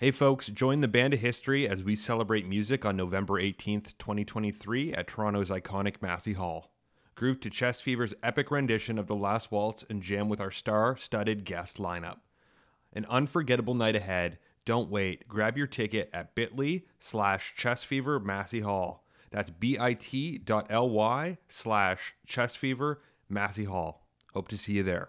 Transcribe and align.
Hey 0.00 0.12
folks, 0.12 0.46
join 0.46 0.80
the 0.80 0.86
Band 0.86 1.14
of 1.14 1.18
History 1.18 1.68
as 1.68 1.82
we 1.82 1.96
celebrate 1.96 2.46
music 2.46 2.84
on 2.84 2.96
November 2.96 3.42
18th, 3.42 3.98
2023 3.98 4.94
at 4.94 5.08
Toronto's 5.08 5.50
iconic 5.50 6.00
Massey 6.00 6.34
Hall. 6.34 6.70
Groove 7.16 7.40
to 7.40 7.50
Chest 7.50 7.82
Fever's 7.82 8.14
epic 8.22 8.52
rendition 8.52 8.96
of 8.96 9.08
The 9.08 9.16
Last 9.16 9.50
Waltz 9.50 9.84
and 9.90 10.00
jam 10.00 10.28
with 10.28 10.40
our 10.40 10.52
star-studded 10.52 11.44
guest 11.44 11.78
lineup. 11.78 12.18
An 12.92 13.06
unforgettable 13.06 13.74
night 13.74 13.96
ahead. 13.96 14.38
Don't 14.64 14.88
wait. 14.88 15.26
Grab 15.26 15.58
your 15.58 15.66
ticket 15.66 16.10
at 16.12 16.36
bit.ly 16.36 16.82
slash 17.00 17.56
chestfever 17.58 18.22
Massey 18.22 18.60
Hall. 18.60 19.04
That's 19.32 19.50
bit.ly 19.50 21.38
slash 21.48 22.14
chestfever 22.24 22.96
Massey 23.28 23.64
Hall. 23.64 24.06
Hope 24.32 24.46
to 24.46 24.56
see 24.56 24.74
you 24.74 24.84
there. 24.84 25.08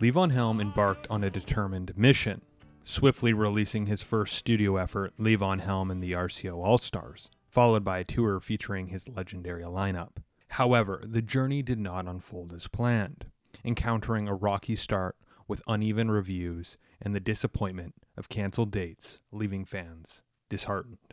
Levon 0.00 0.32
Helm 0.32 0.62
embarked 0.62 1.06
on 1.10 1.22
a 1.22 1.30
determined 1.30 1.92
mission, 1.94 2.40
swiftly 2.84 3.34
releasing 3.34 3.84
his 3.84 4.00
first 4.00 4.34
studio 4.34 4.78
effort, 4.78 5.12
Levon 5.18 5.60
Helm 5.60 5.90
and 5.90 6.02
the 6.02 6.12
RCO 6.12 6.54
All 6.54 6.78
Stars, 6.78 7.28
followed 7.50 7.84
by 7.84 7.98
a 7.98 8.04
tour 8.04 8.40
featuring 8.40 8.86
his 8.86 9.10
legendary 9.10 9.62
lineup. 9.64 10.16
However, 10.48 11.02
the 11.04 11.20
journey 11.20 11.60
did 11.60 11.78
not 11.78 12.08
unfold 12.08 12.54
as 12.54 12.66
planned, 12.66 13.26
encountering 13.62 14.26
a 14.26 14.34
rocky 14.34 14.74
start 14.74 15.16
with 15.46 15.60
uneven 15.68 16.10
reviews 16.10 16.78
and 17.02 17.14
the 17.14 17.20
disappointment 17.20 17.92
of 18.16 18.30
canceled 18.30 18.70
dates, 18.70 19.20
leaving 19.30 19.66
fans 19.66 20.22
disheartened. 20.48 21.12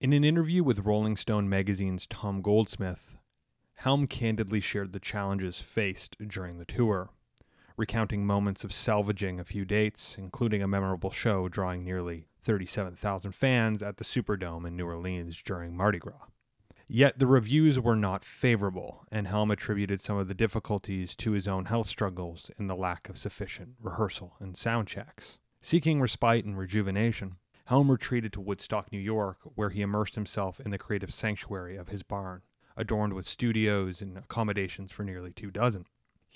In 0.00 0.12
an 0.12 0.24
interview 0.24 0.64
with 0.64 0.80
Rolling 0.84 1.16
Stone 1.16 1.48
magazine's 1.48 2.08
Tom 2.08 2.42
Goldsmith, 2.42 3.16
Helm 3.74 4.08
candidly 4.08 4.58
shared 4.58 4.92
the 4.92 4.98
challenges 4.98 5.58
faced 5.58 6.16
during 6.18 6.58
the 6.58 6.64
tour 6.64 7.10
recounting 7.76 8.24
moments 8.24 8.64
of 8.64 8.72
salvaging 8.72 9.40
a 9.40 9.44
few 9.44 9.64
dates, 9.64 10.16
including 10.18 10.62
a 10.62 10.68
memorable 10.68 11.10
show 11.10 11.48
drawing 11.48 11.84
nearly 11.84 12.26
37,000 12.42 13.32
fans 13.32 13.82
at 13.82 13.96
the 13.96 14.04
Superdome 14.04 14.66
in 14.66 14.76
New 14.76 14.86
Orleans 14.86 15.42
during 15.42 15.76
Mardi 15.76 15.98
Gras. 15.98 16.28
Yet 16.86 17.18
the 17.18 17.26
reviews 17.26 17.80
were 17.80 17.96
not 17.96 18.24
favorable, 18.24 19.06
and 19.10 19.26
Helm 19.26 19.50
attributed 19.50 20.00
some 20.00 20.18
of 20.18 20.28
the 20.28 20.34
difficulties 20.34 21.16
to 21.16 21.32
his 21.32 21.48
own 21.48 21.64
health 21.64 21.88
struggles 21.88 22.50
and 22.58 22.68
the 22.68 22.76
lack 22.76 23.08
of 23.08 23.16
sufficient 23.16 23.70
rehearsal 23.80 24.36
and 24.38 24.56
sound 24.56 24.86
checks. 24.86 25.38
Seeking 25.62 26.00
respite 26.00 26.44
and 26.44 26.58
rejuvenation, 26.58 27.36
Helm 27.66 27.90
retreated 27.90 28.34
to 28.34 28.42
Woodstock, 28.42 28.92
New 28.92 28.98
York, 28.98 29.38
where 29.54 29.70
he 29.70 29.80
immersed 29.80 30.14
himself 30.14 30.60
in 30.60 30.70
the 30.70 30.78
creative 30.78 31.12
sanctuary 31.12 31.76
of 31.76 31.88
his 31.88 32.02
barn, 32.02 32.42
adorned 32.76 33.14
with 33.14 33.26
studios 33.26 34.02
and 34.02 34.18
accommodations 34.18 34.92
for 34.92 35.04
nearly 35.04 35.32
two 35.32 35.50
dozen. 35.50 35.86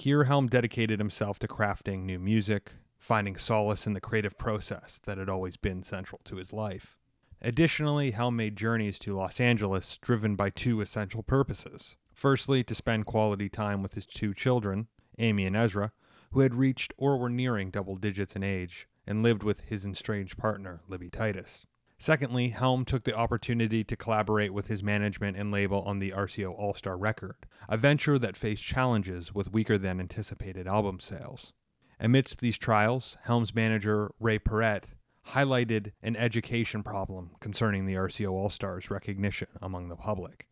Here, 0.00 0.24
Helm 0.24 0.46
dedicated 0.46 1.00
himself 1.00 1.40
to 1.40 1.48
crafting 1.48 2.04
new 2.04 2.20
music, 2.20 2.74
finding 3.00 3.36
solace 3.36 3.84
in 3.84 3.94
the 3.94 4.00
creative 4.00 4.38
process 4.38 5.00
that 5.06 5.18
had 5.18 5.28
always 5.28 5.56
been 5.56 5.82
central 5.82 6.20
to 6.26 6.36
his 6.36 6.52
life. 6.52 6.96
Additionally, 7.42 8.12
Helm 8.12 8.36
made 8.36 8.54
journeys 8.54 9.00
to 9.00 9.16
Los 9.16 9.40
Angeles 9.40 9.98
driven 9.98 10.36
by 10.36 10.50
two 10.50 10.80
essential 10.80 11.24
purposes. 11.24 11.96
Firstly, 12.14 12.62
to 12.62 12.76
spend 12.76 13.06
quality 13.06 13.48
time 13.48 13.82
with 13.82 13.94
his 13.94 14.06
two 14.06 14.34
children, 14.34 14.86
Amy 15.18 15.44
and 15.46 15.56
Ezra, 15.56 15.90
who 16.30 16.40
had 16.40 16.54
reached 16.54 16.94
or 16.96 17.18
were 17.18 17.28
nearing 17.28 17.72
double 17.72 17.96
digits 17.96 18.36
in 18.36 18.44
age 18.44 18.86
and 19.04 19.24
lived 19.24 19.42
with 19.42 19.62
his 19.62 19.84
estranged 19.84 20.38
partner, 20.38 20.80
Libby 20.86 21.10
Titus. 21.10 21.66
Secondly, 22.00 22.50
Helm 22.50 22.84
took 22.84 23.02
the 23.02 23.16
opportunity 23.16 23.82
to 23.82 23.96
collaborate 23.96 24.54
with 24.54 24.68
his 24.68 24.84
management 24.84 25.36
and 25.36 25.50
label 25.50 25.82
on 25.82 25.98
the 25.98 26.12
RCO 26.12 26.56
All 26.56 26.72
Star 26.72 26.96
record, 26.96 27.46
a 27.68 27.76
venture 27.76 28.20
that 28.20 28.36
faced 28.36 28.62
challenges 28.62 29.34
with 29.34 29.52
weaker 29.52 29.76
than 29.76 29.98
anticipated 29.98 30.68
album 30.68 31.00
sales. 31.00 31.52
Amidst 31.98 32.38
these 32.38 32.56
trials, 32.56 33.16
Helm's 33.22 33.52
manager, 33.52 34.12
Ray 34.20 34.38
Perrette, 34.38 34.94
highlighted 35.30 35.90
an 36.00 36.14
education 36.14 36.84
problem 36.84 37.32
concerning 37.40 37.84
the 37.84 37.94
RCO 37.94 38.30
All 38.30 38.48
Stars 38.48 38.90
recognition 38.90 39.48
among 39.60 39.88
the 39.88 39.96
public. 39.96 40.46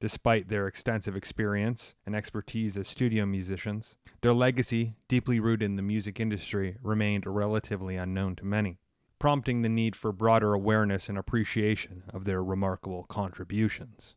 Despite 0.00 0.48
their 0.48 0.66
extensive 0.66 1.16
experience 1.16 1.96
and 2.06 2.16
expertise 2.16 2.78
as 2.78 2.88
studio 2.88 3.26
musicians, 3.26 3.96
their 4.22 4.32
legacy, 4.32 4.94
deeply 5.06 5.38
rooted 5.38 5.66
in 5.66 5.76
the 5.76 5.82
music 5.82 6.18
industry, 6.18 6.78
remained 6.82 7.26
relatively 7.26 7.96
unknown 7.96 8.36
to 8.36 8.44
many 8.46 8.78
prompting 9.18 9.62
the 9.62 9.68
need 9.68 9.96
for 9.96 10.12
broader 10.12 10.54
awareness 10.54 11.08
and 11.08 11.18
appreciation 11.18 12.04
of 12.12 12.24
their 12.24 12.42
remarkable 12.42 13.04
contributions. 13.04 14.14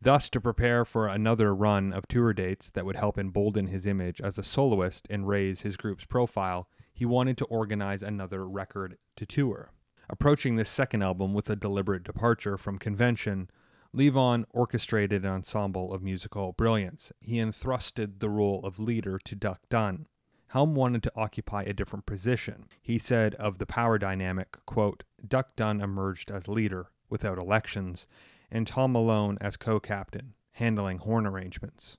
Thus, 0.00 0.28
to 0.30 0.40
prepare 0.40 0.84
for 0.84 1.08
another 1.08 1.54
run 1.54 1.92
of 1.92 2.06
tour 2.06 2.32
dates 2.32 2.70
that 2.72 2.84
would 2.84 2.96
help 2.96 3.18
embolden 3.18 3.68
his 3.68 3.86
image 3.86 4.20
as 4.20 4.36
a 4.36 4.42
soloist 4.42 5.06
and 5.08 5.26
raise 5.26 5.62
his 5.62 5.76
group's 5.76 6.04
profile, 6.04 6.68
he 6.92 7.06
wanted 7.06 7.38
to 7.38 7.46
organize 7.46 8.02
another 8.02 8.46
record 8.46 8.98
to 9.16 9.26
tour. 9.26 9.72
Approaching 10.10 10.56
this 10.56 10.68
second 10.68 11.02
album 11.02 11.32
with 11.32 11.48
a 11.48 11.56
deliberate 11.56 12.04
departure 12.04 12.58
from 12.58 12.78
convention, 12.78 13.48
Levon 13.94 14.44
orchestrated 14.50 15.24
an 15.24 15.30
ensemble 15.30 15.94
of 15.94 16.02
musical 16.02 16.52
brilliance. 16.52 17.10
He 17.20 17.38
entrusted 17.38 18.20
the 18.20 18.28
role 18.28 18.60
of 18.64 18.78
leader 18.78 19.18
to 19.24 19.34
Duck 19.34 19.60
Dunn, 19.70 20.06
Helm 20.54 20.76
wanted 20.76 21.02
to 21.02 21.10
occupy 21.16 21.64
a 21.64 21.72
different 21.72 22.06
position. 22.06 22.66
He 22.80 22.96
said 22.96 23.34
of 23.34 23.58
the 23.58 23.66
power 23.66 23.98
dynamic, 23.98 24.56
quote, 24.66 25.02
Duck 25.26 25.56
Dunn 25.56 25.80
emerged 25.80 26.30
as 26.30 26.46
leader 26.46 26.92
without 27.10 27.38
elections, 27.38 28.06
and 28.52 28.64
Tom 28.64 28.92
Malone 28.92 29.36
as 29.40 29.56
co-captain, 29.56 30.34
handling 30.52 30.98
horn 30.98 31.26
arrangements. 31.26 31.96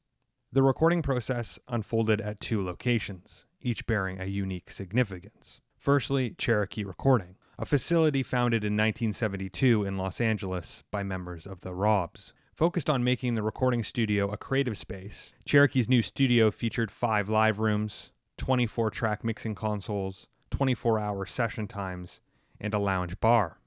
The 0.53 0.63
recording 0.63 1.01
process 1.01 1.59
unfolded 1.67 2.21
at 2.21 2.39
two 2.39 2.63
locations, 2.63 3.45
each 3.61 3.85
bearing 3.85 4.21
a 4.21 4.25
unique 4.25 4.71
significance. 4.71 5.59
Firstly, 5.77 6.33
Cherokee 6.37 6.85
Recording, 6.85 7.35
a 7.59 7.65
facility 7.65 8.23
founded 8.23 8.63
in 8.63 8.71
1972 8.77 9.83
in 9.83 9.97
Los 9.97 10.21
Angeles 10.21 10.81
by 10.91 11.03
members 11.03 11.45
of 11.45 11.59
the 11.59 11.73
Robbs. 11.73 12.33
Focused 12.53 12.89
on 12.89 13.03
making 13.03 13.35
the 13.35 13.43
recording 13.43 13.83
studio 13.83 14.31
a 14.31 14.37
creative 14.37 14.77
space, 14.77 15.33
Cherokee's 15.43 15.89
new 15.89 16.01
studio 16.01 16.51
featured 16.51 16.89
five 16.89 17.27
live 17.27 17.59
rooms, 17.59 18.11
24 18.37 18.89
track 18.89 19.23
mixing 19.23 19.55
consoles, 19.55 20.27
24 20.51 20.99
hour 20.99 21.25
session 21.25 21.67
times, 21.67 22.21
and 22.59 22.73
a 22.73 22.79
lounge 22.79 23.19
bar. 23.19 23.59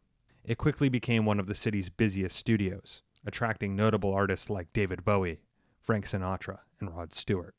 It 0.44 0.58
quickly 0.58 0.88
became 0.88 1.26
one 1.26 1.38
of 1.38 1.46
the 1.46 1.54
city's 1.54 1.90
busiest 1.90 2.36
studios, 2.36 3.02
attracting 3.26 3.76
notable 3.76 4.14
artists 4.14 4.48
like 4.48 4.72
David 4.72 5.04
Bowie, 5.04 5.40
Frank 5.80 6.06
Sinatra, 6.06 6.60
and 6.80 6.94
Rod 6.94 7.14
Stewart. 7.14 7.54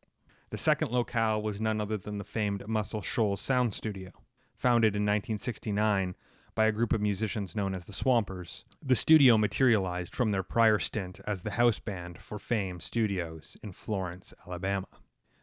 The 0.50 0.58
second 0.58 0.92
locale 0.92 1.42
was 1.42 1.62
none 1.62 1.80
other 1.80 1.98
than 1.98 2.18
the 2.18 2.24
famed 2.24 2.68
Muscle 2.68 3.02
Shoals 3.02 3.42
Sound 3.42 3.74
Studio. 3.74 4.12
Founded 4.56 4.96
in 4.96 5.04
1969 5.04 6.16
by 6.56 6.66
a 6.66 6.72
group 6.72 6.92
of 6.92 7.00
musicians 7.00 7.56
known 7.56 7.74
as 7.74 7.86
the 7.86 7.94
Swampers, 7.94 8.66
the 8.82 8.96
studio 8.96 9.38
materialized 9.38 10.14
from 10.16 10.32
their 10.32 10.44
prior 10.44 10.80
stint 10.80 11.22
as 11.26 11.44
the 11.44 11.52
house 11.52 11.80
band 11.80 12.18
for 12.18 12.40
Fame 12.40 12.80
Studios 12.80 13.56
in 13.64 13.72
Florence, 13.72 14.34
Alabama. 14.46 14.88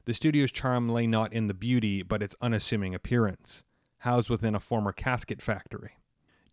The 0.06 0.14
studio's 0.14 0.52
charm 0.52 0.88
lay 0.88 1.08
not 1.08 1.32
in 1.32 1.48
the 1.48 1.54
beauty, 1.54 2.02
but 2.02 2.22
its 2.22 2.36
unassuming 2.40 2.94
appearance, 2.94 3.64
housed 3.98 4.30
within 4.30 4.54
a 4.54 4.60
former 4.60 4.92
casket 4.92 5.42
factory. 5.42 5.98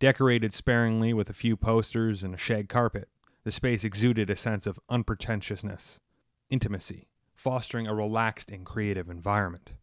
Decorated 0.00 0.52
sparingly 0.52 1.14
with 1.14 1.30
a 1.30 1.34
few 1.34 1.56
posters 1.56 2.24
and 2.24 2.34
a 2.34 2.38
shag 2.38 2.68
carpet, 2.68 3.08
the 3.44 3.52
space 3.52 3.84
exuded 3.84 4.28
a 4.28 4.34
sense 4.34 4.66
of 4.66 4.80
unpretentiousness, 4.88 6.00
intimacy, 6.50 7.08
fostering 7.32 7.86
a 7.86 7.94
relaxed 7.94 8.50
and 8.50 8.66
creative 8.66 9.08
environment. 9.08 9.74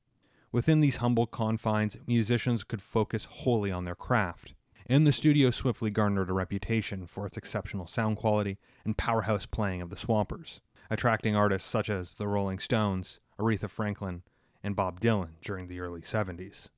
Within 0.51 0.81
these 0.81 0.97
humble 0.97 1.25
confines, 1.25 1.95
musicians 2.05 2.65
could 2.65 2.81
focus 2.81 3.23
wholly 3.23 3.71
on 3.71 3.85
their 3.85 3.95
craft, 3.95 4.53
and 4.85 5.07
the 5.07 5.13
studio 5.13 5.49
swiftly 5.49 5.91
garnered 5.91 6.29
a 6.29 6.33
reputation 6.33 7.07
for 7.07 7.25
its 7.25 7.37
exceptional 7.37 7.87
sound 7.87 8.17
quality 8.17 8.57
and 8.83 8.97
powerhouse 8.97 9.45
playing 9.45 9.81
of 9.81 9.89
the 9.89 9.95
Swampers, 9.95 10.59
attracting 10.89 11.37
artists 11.37 11.69
such 11.69 11.89
as 11.89 12.15
the 12.15 12.27
Rolling 12.27 12.59
Stones, 12.59 13.21
Aretha 13.41 13.69
Franklin, 13.69 14.21
and 14.63 14.75
Bob 14.75 14.99
Dylan 15.01 15.31
during 15.41 15.67
the 15.67 15.79
early 15.79 16.01
70s. 16.01 16.69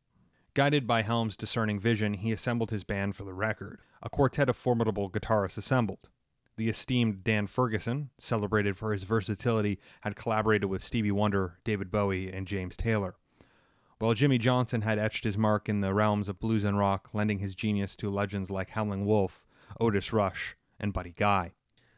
Guided 0.53 0.87
by 0.87 1.01
Helm's 1.01 1.35
discerning 1.35 1.79
vision, 1.79 2.13
he 2.13 2.31
assembled 2.31 2.71
his 2.71 2.83
band 2.83 3.15
for 3.15 3.23
the 3.23 3.33
record, 3.33 3.81
a 4.01 4.09
quartet 4.09 4.49
of 4.49 4.55
formidable 4.55 5.09
guitarists 5.09 5.57
assembled. 5.57 6.09
The 6.55 6.69
esteemed 6.69 7.23
Dan 7.23 7.47
Ferguson, 7.47 8.11
celebrated 8.19 8.77
for 8.77 8.93
his 8.93 9.03
versatility, 9.03 9.79
had 10.01 10.15
collaborated 10.15 10.69
with 10.69 10.83
Stevie 10.83 11.11
Wonder, 11.11 11.57
David 11.63 11.89
Bowie, 11.91 12.31
and 12.31 12.47
James 12.47 12.77
Taylor. 12.77 13.15
While 13.97 14.13
Jimmy 14.13 14.37
Johnson 14.37 14.81
had 14.81 14.99
etched 14.99 15.23
his 15.23 15.37
mark 15.37 15.67
in 15.67 15.81
the 15.81 15.93
realms 15.93 16.29
of 16.29 16.39
blues 16.39 16.63
and 16.63 16.77
rock, 16.77 17.09
lending 17.13 17.39
his 17.39 17.55
genius 17.55 17.95
to 17.97 18.09
legends 18.09 18.51
like 18.51 18.71
Howlin' 18.71 19.05
Wolf, 19.05 19.45
Otis 19.79 20.13
Rush, 20.13 20.55
and 20.79 20.93
Buddy 20.93 21.13
Guy. 21.17 21.53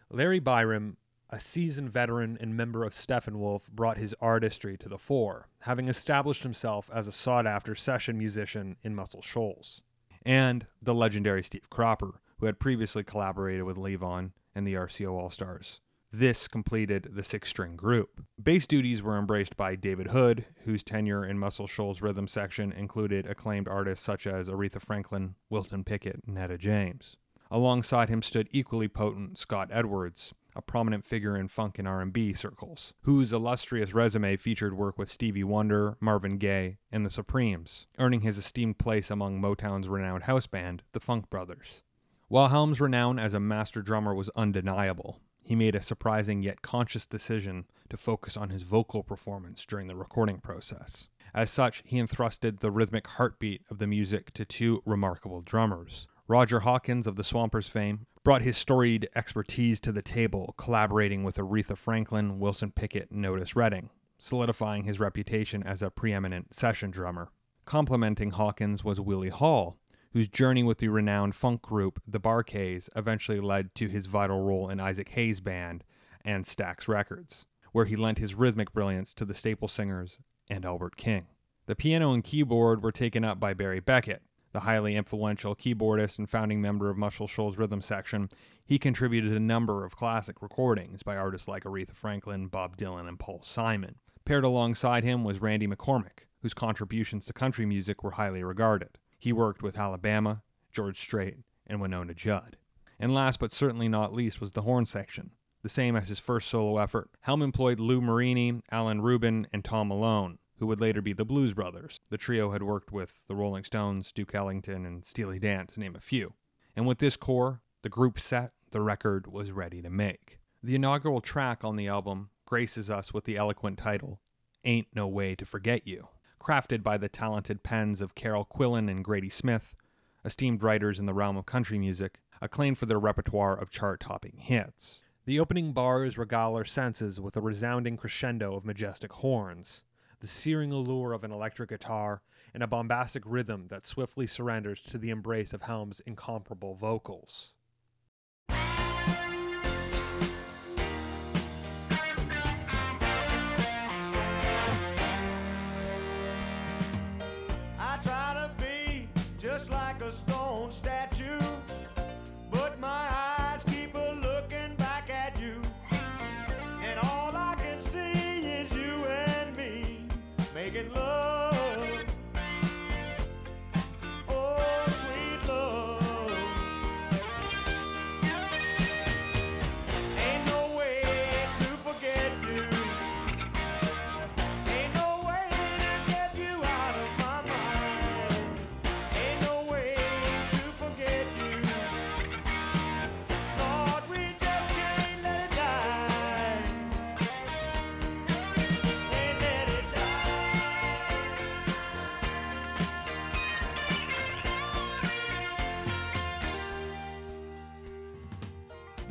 Larry 0.10 0.40
Byrom, 0.40 0.96
a 1.30 1.40
seasoned 1.40 1.90
veteran 1.90 2.38
and 2.40 2.56
member 2.56 2.84
of 2.84 2.94
Steppenwolf, 2.94 3.72
brought 3.72 3.98
his 3.98 4.16
artistry 4.22 4.78
to 4.78 4.90
the 4.90 4.98
fore, 4.98 5.48
having 5.62 5.88
established 5.88 6.44
himself 6.44 6.90
as 6.94 7.08
a 7.08 7.12
sought 7.12 7.48
after 7.48 7.76
session 7.76 8.18
musician 8.18 8.78
in 8.84 8.96
Muscle 8.96 9.22
Shoals. 9.22 9.82
And 10.26 10.68
the 10.82 10.94
legendary 10.94 11.44
Steve 11.44 11.70
Cropper, 11.70 12.22
who 12.40 12.46
had 12.46 12.60
previously 12.60 13.04
collaborated 13.04 13.64
with 13.64 13.78
Levon 13.78 14.32
and 14.54 14.66
the 14.68 14.74
RCO 14.74 15.12
All 15.12 15.30
Stars. 15.30 15.82
This 16.12 16.48
completed 16.48 17.10
the 17.12 17.24
six 17.24 17.50
string 17.50 17.76
group. 17.76 18.24
Bass 18.42 18.66
duties 18.66 19.04
were 19.04 19.18
embraced 19.18 19.58
by 19.58 19.76
David 19.76 20.08
Hood, 20.08 20.46
whose 20.64 20.82
tenure 20.82 21.26
in 21.26 21.38
Muscle 21.38 21.68
Shoals 21.68 22.02
rhythm 22.02 22.28
section 22.28 22.72
included 22.72 23.26
acclaimed 23.28 23.68
artists 23.68 24.06
such 24.06 24.26
as 24.26 24.48
Aretha 24.48 24.82
Franklin, 24.82 25.36
Wilson 25.50 25.84
Pickett, 25.84 26.22
and 26.26 26.38
Etta 26.38 26.58
James. 26.58 27.18
Alongside 27.52 28.08
him 28.08 28.22
stood 28.22 28.48
equally 28.52 28.88
potent 28.88 29.38
Scott 29.38 29.70
Edwards, 29.72 30.34
a 30.56 30.62
prominent 30.62 31.06
figure 31.06 31.36
in 31.36 31.48
funk 31.48 31.78
and 31.78 31.88
R&B 31.88 32.34
circles, 32.34 32.94
whose 33.02 33.34
illustrious 33.34 33.94
resume 33.94 34.38
featured 34.38 34.78
work 34.78 34.98
with 34.98 35.12
Stevie 35.12 35.44
Wonder, 35.44 35.98
Marvin 36.00 36.38
Gaye, 36.38 36.78
and 36.92 37.06
the 37.06 37.10
Supremes, 37.10 37.88
earning 38.00 38.22
his 38.22 38.38
esteemed 38.38 38.78
place 38.78 39.12
among 39.12 39.42
Motown's 39.42 39.88
renowned 39.88 40.24
house 40.24 40.48
band, 40.48 40.84
the 40.94 41.00
Funk 41.00 41.30
Brothers. 41.30 41.84
While 42.28 42.48
Helm's 42.48 42.82
renown 42.82 43.20
as 43.20 43.34
a 43.34 43.40
master 43.40 43.82
drummer 43.82 44.16
was 44.16 44.32
undeniable, 44.36 45.20
he 45.44 45.56
made 45.56 45.76
a 45.76 45.82
surprising 45.82 46.42
yet 46.42 46.64
conscious 46.64 47.06
decision 47.06 47.66
to 47.90 47.98
focus 47.98 48.36
on 48.36 48.50
his 48.50 48.64
vocal 48.64 49.04
performance 49.04 49.64
during 49.66 49.88
the 49.88 49.96
recording 49.96 50.40
process. 50.40 51.08
As 51.36 51.52
such, 51.52 51.84
he 51.86 52.00
entrusted 52.00 52.60
the 52.60 52.72
rhythmic 52.72 53.06
heartbeat 53.06 53.62
of 53.70 53.78
the 53.78 53.86
music 53.86 54.34
to 54.34 54.46
two 54.46 54.82
remarkable 54.86 55.42
drummers. 55.42 56.08
Roger 56.28 56.62
Hawkins 56.62 57.06
of 57.06 57.16
the 57.16 57.24
Swampers 57.24 57.68
fame 57.68 58.08
brought 58.26 58.42
his 58.42 58.58
storied 58.58 59.08
expertise 59.16 59.80
to 59.80 59.92
the 59.92 60.02
table, 60.02 60.56
collaborating 60.58 61.24
with 61.24 61.38
Aretha 61.38 61.78
Franklin, 61.78 62.40
Wilson 62.40 62.72
Pickett, 62.72 63.12
and 63.12 63.24
Otis 63.24 63.56
Redding, 63.56 63.92
solidifying 64.18 64.84
his 64.84 65.00
reputation 65.00 65.62
as 65.62 65.84
a 65.84 65.92
preeminent 65.92 66.52
session 66.52 66.90
drummer. 66.90 67.30
Complementing 67.66 68.32
Hawkins 68.32 68.84
was 68.84 69.00
Willie 69.00 69.30
Hall, 69.30 69.78
whose 70.12 70.28
journey 70.28 70.64
with 70.64 70.80
the 70.80 70.88
renowned 70.88 71.36
funk 71.36 71.62
group 71.62 72.02
the 72.08 72.20
Bar-Kays 72.20 72.90
eventually 72.96 73.40
led 73.40 73.76
to 73.76 73.88
his 73.88 74.08
vital 74.08 74.42
role 74.42 74.72
in 74.72 74.80
Isaac 74.80 75.10
Hayes' 75.10 75.40
band 75.40 75.84
and 76.24 76.46
Stax 76.46 76.88
Records, 76.88 77.46
where 77.74 77.86
he 77.86 77.96
lent 77.96 78.18
his 78.18 78.34
rhythmic 78.34 78.74
brilliance 78.74 79.14
to 79.14 79.26
the 79.26 79.36
Staple 79.36 79.68
Singers 79.68 80.18
and 80.50 80.66
Albert 80.66 80.98
King. 80.98 81.28
The 81.68 81.76
piano 81.76 82.12
and 82.12 82.24
keyboard 82.24 82.82
were 82.82 82.92
taken 82.92 83.24
up 83.24 83.40
by 83.40 83.54
Barry 83.54 83.82
Beckett, 83.82 84.24
the 84.56 84.62
highly 84.62 84.96
influential 84.96 85.54
keyboardist 85.54 86.18
and 86.18 86.30
founding 86.30 86.62
member 86.62 86.90
of 86.90 86.98
Muscle 86.98 87.28
Shoals 87.28 87.58
Rhythm 87.58 87.82
Section. 87.82 88.30
He 88.66 88.80
contributed 88.80 89.34
a 89.34 89.40
number 89.40 89.84
of 89.84 89.98
classic 89.98 90.42
recordings 90.42 91.04
by 91.04 91.18
artists 91.18 91.50
like 91.50 91.66
Aretha 91.66 91.92
Franklin, 91.92 92.48
Bob 92.48 92.78
Dylan, 92.78 93.06
and 93.06 93.20
Paul 93.20 93.42
Simon. 93.44 93.96
Paired 94.24 94.46
alongside 94.46 95.04
him 95.04 95.26
was 95.26 95.42
Randy 95.42 95.68
McCormick, 95.68 96.30
whose 96.42 96.54
contributions 96.54 97.26
to 97.26 97.34
country 97.34 97.66
music 97.66 98.02
were 98.02 98.12
highly 98.12 98.46
regarded. 98.46 98.98
He 99.20 99.34
worked 99.34 99.62
with 99.62 99.78
Alabama, 99.78 100.42
George 100.72 101.02
Strait, 101.02 101.36
and 101.68 101.82
Wynonna 101.82 102.16
Judd. 102.16 102.56
And 102.98 103.14
last 103.14 103.42
but 103.42 103.52
certainly 103.52 103.90
not 103.90 104.14
least 104.14 104.40
was 104.40 104.54
the 104.54 104.62
horn 104.62 104.86
section. 104.86 105.32
The 105.64 105.70
same 105.70 105.98
as 105.98 106.08
his 106.08 106.20
first 106.20 106.48
solo 106.48 106.78
effort, 106.78 107.10
Helm 107.20 107.42
employed 107.42 107.82
Lou 107.82 108.00
Marini, 108.00 108.62
Alan 108.72 109.02
Rubin, 109.02 109.48
and 109.52 109.66
Tom 109.66 109.90
Malone, 109.90 110.38
who 110.58 110.68
would 110.68 110.82
later 110.82 111.02
be 111.02 111.14
the 111.14 111.26
Blues 111.26 111.54
Brothers. 111.54 112.00
The 112.10 112.18
trio 112.18 112.52
had 112.52 112.64
worked 112.64 112.92
with 112.92 113.20
the 113.28 113.36
Rolling 113.36 113.64
Stones, 113.64 114.12
Duke 114.12 114.34
Ellington, 114.34 114.86
and 114.86 115.04
Steely 115.04 115.40
Dan, 115.40 115.68
to 115.68 115.80
name 115.80 115.96
a 115.96 116.02
few. 116.02 116.34
And 116.76 116.86
with 116.86 117.00
this 117.00 117.18
core, 117.18 117.62
the 117.82 117.90
group 117.90 118.20
set, 118.20 118.52
the 118.72 118.82
record 118.82 119.28
was 119.28 119.52
ready 119.52 119.82
to 119.82 119.90
make. 119.90 120.40
The 120.64 120.76
inaugural 120.76 121.22
track 121.22 121.64
on 121.64 121.76
the 121.76 121.88
album 121.88 122.30
graces 122.46 122.90
us 122.90 123.14
with 123.14 123.26
the 123.26 123.38
eloquent 123.38 123.78
title, 123.78 124.20
Ain't 124.64 124.88
No 124.94 125.08
Way 125.08 125.36
to 125.36 125.46
Forget 125.46 125.88
You 125.88 126.10
crafted 126.46 126.84
by 126.84 126.96
the 126.98 127.10
talented 127.10 127.64
pens 127.64 128.02
of 128.02 128.14
Carol 128.14 128.46
Quillen 128.46 128.88
and 128.88 129.04
Grady 129.04 129.30
Smith, 129.30 129.76
esteemed 130.24 130.62
writers 130.62 131.00
in 131.00 131.08
the 131.08 131.14
realm 131.14 131.38
of 131.38 131.48
country 131.48 131.80
music, 131.80 132.20
acclaimed 132.40 132.78
for 132.78 132.86
their 132.86 133.00
repertoire 133.00 133.58
of 133.58 133.72
chart 133.72 134.02
topping 134.02 134.38
hits. 134.38 135.02
The 135.26 135.40
opening 135.40 135.74
bars 135.74 136.20
regale 136.20 136.56
our 136.56 136.66
senses 136.66 137.20
with 137.20 137.36
a 137.36 137.42
resounding 137.42 137.98
crescendo 137.98 138.56
of 138.56 138.64
majestic 138.64 139.12
horns, 139.14 139.84
the 140.26 140.32
searing 140.32 140.72
allure 140.72 141.14
of 141.14 141.24
an 141.24 141.32
electric 141.32 141.70
guitar, 141.70 142.24
and 142.52 142.64
a 142.64 142.68
bombastic 142.68 143.22
rhythm 143.28 143.68
that 143.68 143.86
swiftly 143.86 144.26
surrenders 144.26 144.82
to 144.82 144.98
the 144.98 145.12
embrace 145.12 145.54
of 145.54 145.62
Helm's 145.62 146.00
incomparable 146.00 146.74
vocals. 146.74 147.54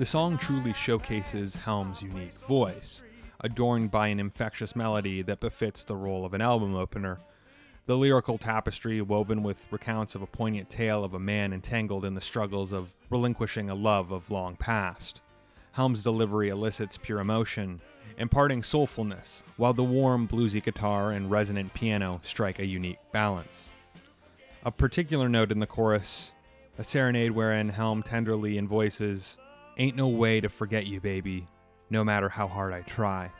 The 0.04 0.11
song 0.11 0.37
truly 0.37 0.75
showcases 0.75 1.54
Helm's 1.54 2.02
unique 2.02 2.34
voice, 2.34 3.00
adorned 3.40 3.90
by 3.90 4.08
an 4.08 4.20
infectious 4.20 4.76
melody 4.76 5.23
that 5.23 5.40
befits 5.40 5.82
the 5.82 5.96
role 5.96 6.26
of 6.26 6.34
an 6.34 6.42
album 6.42 6.75
opener. 6.75 7.20
The 7.87 7.96
lyrical 7.96 8.37
tapestry, 8.37 9.00
woven 9.00 9.42
with 9.42 9.64
recounts 9.70 10.14
of 10.14 10.20
a 10.20 10.26
poignant 10.26 10.68
tale 10.68 11.04
of 11.04 11.14
a 11.14 11.18
man 11.18 11.54
entangled 11.54 12.04
in 12.04 12.14
the 12.14 12.20
struggles 12.20 12.70
of 12.70 12.92
relinquishing 13.08 13.70
a 13.70 13.75
love 13.75 14.11
of 14.11 14.30
long 14.30 14.56
past. 14.56 15.23
Helm's 15.73 16.02
delivery 16.02 16.50
elicits 16.50 16.99
pure 16.99 17.20
emotion, 17.20 17.80
imparting 18.18 18.61
soulfulness, 18.61 19.42
while 19.56 19.73
the 19.73 19.82
warm, 19.82 20.28
bluesy 20.28 20.62
guitar 20.62 21.12
and 21.12 21.30
resonant 21.30 21.73
piano 21.73 22.20
strike 22.23 22.58
a 22.58 22.66
unique 22.66 22.99
balance. 23.11 23.70
A 24.66 24.70
particular 24.70 25.30
note 25.30 25.50
in 25.50 25.61
the 25.61 25.66
chorus, 25.66 26.32
a 26.76 26.84
serenade 26.84 27.30
wherein 27.30 27.70
Helm 27.70 28.02
tenderly 28.02 28.58
invoices, 28.58 29.38
Ain't 29.76 29.97
no 29.97 30.07
way 30.07 30.40
to 30.40 30.49
forget 30.49 30.87
you, 30.87 31.00
baby, 31.00 31.47
no 31.90 32.04
matter 32.04 32.28
how 32.28 32.47
hard 32.47 32.73
I 32.73 32.83
try. 32.83 33.33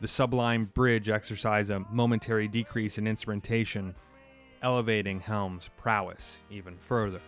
The 0.00 0.08
sublime 0.08 0.64
bridge 0.74 1.08
exercise 1.08 1.70
a 1.70 1.80
momentary 1.92 2.48
decrease 2.48 2.98
in 2.98 3.06
instrumentation, 3.06 3.94
elevating 4.60 5.20
Helm's 5.20 5.70
prowess 5.76 6.38
even 6.50 6.76
further. 6.78 7.20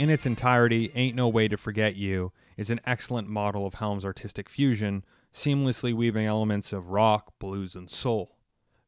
In 0.00 0.08
its 0.08 0.24
entirety, 0.24 0.90
Ain't 0.94 1.14
No 1.14 1.28
Way 1.28 1.46
to 1.48 1.58
Forget 1.58 1.94
You 1.94 2.32
is 2.56 2.70
an 2.70 2.80
excellent 2.86 3.28
model 3.28 3.66
of 3.66 3.74
Helm's 3.74 4.02
artistic 4.02 4.48
fusion, 4.48 5.04
seamlessly 5.30 5.92
weaving 5.92 6.24
elements 6.24 6.72
of 6.72 6.88
rock, 6.88 7.34
blues, 7.38 7.74
and 7.74 7.90
soul. 7.90 8.38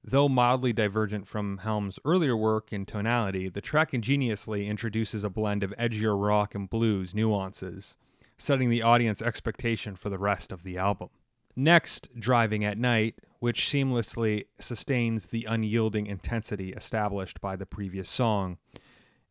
Though 0.02 0.26
mildly 0.26 0.73
divergent 0.73 1.28
from 1.28 1.59
Helm's 1.59 1.99
earlier 2.07 2.35
work 2.35 2.73
in 2.73 2.87
tonality, 2.87 3.50
the 3.50 3.61
track 3.61 3.92
ingeniously 3.92 4.66
introduces 4.66 5.23
a 5.23 5.28
blend 5.28 5.62
of 5.62 5.75
edgier 5.78 6.19
rock 6.19 6.54
and 6.54 6.71
blues 6.71 7.14
nuances, 7.14 7.99
setting 8.38 8.71
the 8.71 8.81
audience 8.81 9.21
expectation 9.21 9.97
for 9.97 10.09
the 10.09 10.16
rest 10.16 10.50
of 10.50 10.62
the 10.62 10.78
album. 10.78 11.11
Next, 11.54 12.09
Driving 12.19 12.64
at 12.64 12.78
Night, 12.78 13.16
which 13.38 13.66
seamlessly 13.66 14.45
sustains 14.59 15.26
the 15.26 15.45
unyielding 15.45 16.07
intensity 16.07 16.73
established 16.73 17.38
by 17.42 17.54
the 17.54 17.66
previous 17.66 18.09
song. 18.09 18.57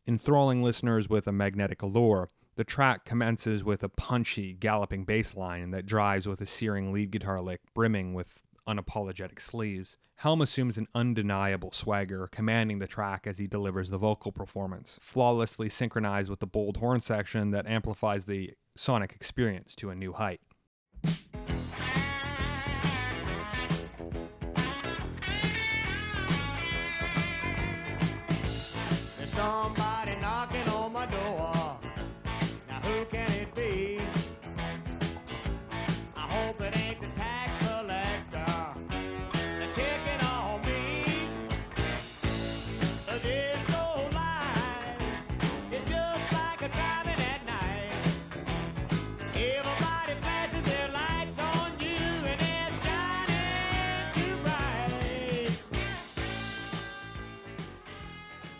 Enthralling 0.04 0.64
listeners 0.64 1.08
with 1.08 1.28
a 1.28 1.32
magnetic 1.32 1.80
allure, 1.80 2.28
the 2.56 2.64
track 2.64 3.04
commences 3.04 3.62
with 3.62 3.84
a 3.84 3.88
punchy, 3.88 4.52
galloping 4.52 5.04
bass 5.04 5.36
line 5.36 5.70
that 5.70 5.86
drives 5.86 6.26
with 6.26 6.40
a 6.40 6.46
searing 6.46 6.92
lead 6.92 7.12
guitar 7.12 7.40
lick 7.40 7.60
brimming 7.72 8.12
with 8.12 8.42
unapologetic 8.66 9.36
sleaze. 9.36 9.98
Helm 10.16 10.42
assumes 10.42 10.76
an 10.76 10.88
undeniable 10.92 11.70
swagger, 11.70 12.28
commanding 12.32 12.80
the 12.80 12.88
track 12.88 13.28
as 13.28 13.38
he 13.38 13.46
delivers 13.46 13.90
the 13.90 13.98
vocal 13.98 14.32
performance, 14.32 14.98
flawlessly 15.00 15.68
synchronized 15.68 16.28
with 16.28 16.40
the 16.40 16.46
bold 16.48 16.78
horn 16.78 17.00
section 17.00 17.52
that 17.52 17.68
amplifies 17.68 18.24
the 18.24 18.54
sonic 18.74 19.12
experience 19.12 19.72
to 19.76 19.90
a 19.90 19.94
new 19.94 20.12
height. 20.12 20.40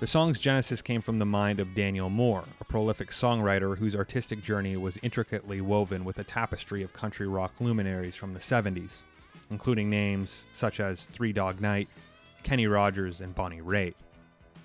The 0.02 0.08
song's 0.08 0.40
genesis 0.40 0.82
came 0.82 1.00
from 1.00 1.20
the 1.20 1.24
mind 1.24 1.60
of 1.60 1.76
Daniel 1.76 2.10
Moore, 2.10 2.42
a 2.60 2.64
prolific 2.64 3.10
songwriter 3.10 3.78
whose 3.78 3.94
artistic 3.94 4.42
journey 4.42 4.76
was 4.76 4.98
intricately 5.00 5.60
woven 5.60 6.04
with 6.04 6.18
a 6.18 6.24
tapestry 6.24 6.82
of 6.82 6.92
country 6.92 7.28
rock 7.28 7.60
luminaries 7.60 8.16
from 8.16 8.32
the 8.32 8.40
70s, 8.40 9.02
including 9.48 9.88
names 9.88 10.46
such 10.52 10.80
as 10.80 11.04
Three 11.04 11.32
Dog 11.32 11.60
Night, 11.60 11.88
Kenny 12.42 12.66
Rogers, 12.66 13.20
and 13.20 13.32
Bonnie 13.32 13.60
Raitt. 13.60 13.94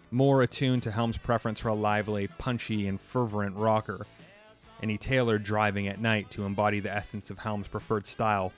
Moore 0.09 0.41
attuned 0.41 0.81
to 0.81 0.91
Helm's 0.91 1.19
preference 1.19 1.59
for 1.59 1.67
a 1.67 1.75
lively, 1.75 2.25
punchy, 2.39 2.87
and 2.87 2.99
fervent 2.99 3.55
rocker, 3.55 4.07
and 4.81 4.89
he 4.89 4.97
tailored 4.97 5.43
Driving 5.43 5.87
at 5.87 6.01
Night 6.01 6.31
to 6.31 6.45
embody 6.45 6.79
the 6.79 6.91
essence 6.91 7.29
of 7.29 7.37
Helm's 7.37 7.67
preferred 7.67 8.07
style, 8.07 8.53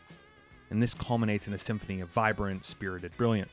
and 0.69 0.81
this 0.81 0.93
culminates 0.93 1.45
in 1.45 1.53
a 1.53 1.57
symphony 1.57 2.00
of 2.00 2.07
vibrant, 2.07 2.63
spirited 2.63 3.12
brilliance. 3.17 3.51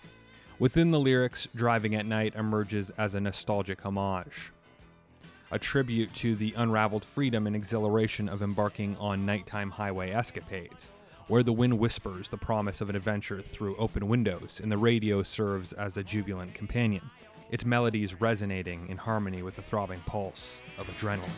Within 0.58 0.90
the 0.90 0.98
lyrics, 0.98 1.48
Driving 1.54 1.94
at 1.94 2.06
Night 2.06 2.34
emerges 2.34 2.88
as 2.96 3.12
a 3.12 3.20
nostalgic 3.20 3.84
homage, 3.84 4.52
a 5.50 5.58
tribute 5.58 6.14
to 6.14 6.34
the 6.34 6.54
unraveled 6.56 7.04
freedom 7.04 7.46
and 7.46 7.54
exhilaration 7.54 8.26
of 8.26 8.40
embarking 8.40 8.96
on 8.96 9.26
nighttime 9.26 9.70
highway 9.70 10.12
escapades, 10.12 10.88
where 11.28 11.42
the 11.42 11.52
wind 11.52 11.78
whispers 11.78 12.30
the 12.30 12.38
promise 12.38 12.80
of 12.80 12.88
an 12.88 12.96
adventure 12.96 13.42
through 13.42 13.76
open 13.76 14.08
windows 14.08 14.58
and 14.62 14.72
the 14.72 14.78
radio 14.78 15.22
serves 15.22 15.75
as 15.75 15.98
a 15.98 16.02
jubilant 16.02 16.54
companion, 16.54 17.10
its 17.50 17.66
melodies 17.66 18.18
resonating 18.18 18.88
in 18.88 18.96
harmony 18.96 19.42
with 19.42 19.56
the 19.56 19.62
throbbing 19.62 20.00
pulse 20.06 20.56
of 20.78 20.86
adrenaline. 20.86 21.28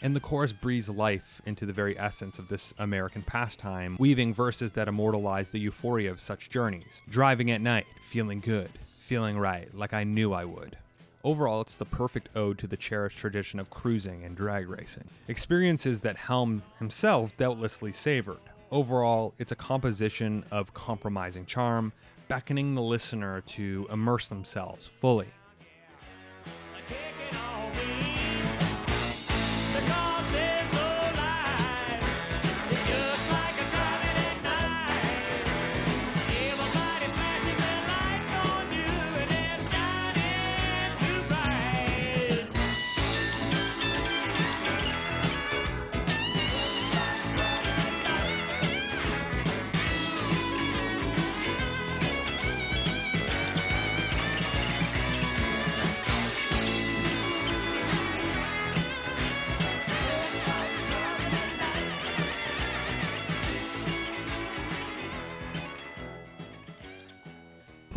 And 0.00 0.14
the 0.14 0.20
chorus 0.20 0.52
breathes 0.52 0.88
life 0.88 1.42
into 1.44 1.66
the 1.66 1.72
very 1.72 1.98
essence 1.98 2.38
of 2.38 2.48
this 2.48 2.72
American 2.78 3.22
pastime, 3.22 3.96
weaving 3.98 4.32
verses 4.32 4.72
that 4.72 4.86
immortalize 4.86 5.48
the 5.48 5.58
euphoria 5.58 6.10
of 6.10 6.20
such 6.20 6.50
journeys. 6.50 7.02
Driving 7.08 7.50
at 7.50 7.60
night, 7.60 7.86
feeling 8.04 8.40
good, 8.40 8.70
feeling 9.00 9.38
right, 9.38 9.74
like 9.74 9.92
I 9.92 10.04
knew 10.04 10.32
I 10.32 10.44
would. 10.44 10.78
Overall, 11.24 11.60
it's 11.62 11.76
the 11.76 11.84
perfect 11.84 12.28
ode 12.36 12.58
to 12.58 12.68
the 12.68 12.76
cherished 12.76 13.18
tradition 13.18 13.58
of 13.58 13.70
cruising 13.70 14.22
and 14.24 14.36
drag 14.36 14.68
racing. 14.68 15.08
Experiences 15.26 16.00
that 16.02 16.16
Helm 16.16 16.62
himself 16.78 17.36
doubtlessly 17.36 17.90
savored. 17.90 18.38
Overall, 18.70 19.34
it's 19.38 19.50
a 19.50 19.56
composition 19.56 20.44
of 20.52 20.74
compromising 20.74 21.44
charm, 21.44 21.92
beckoning 22.28 22.76
the 22.76 22.82
listener 22.82 23.40
to 23.40 23.88
immerse 23.90 24.28
themselves 24.28 24.86
fully 24.86 25.26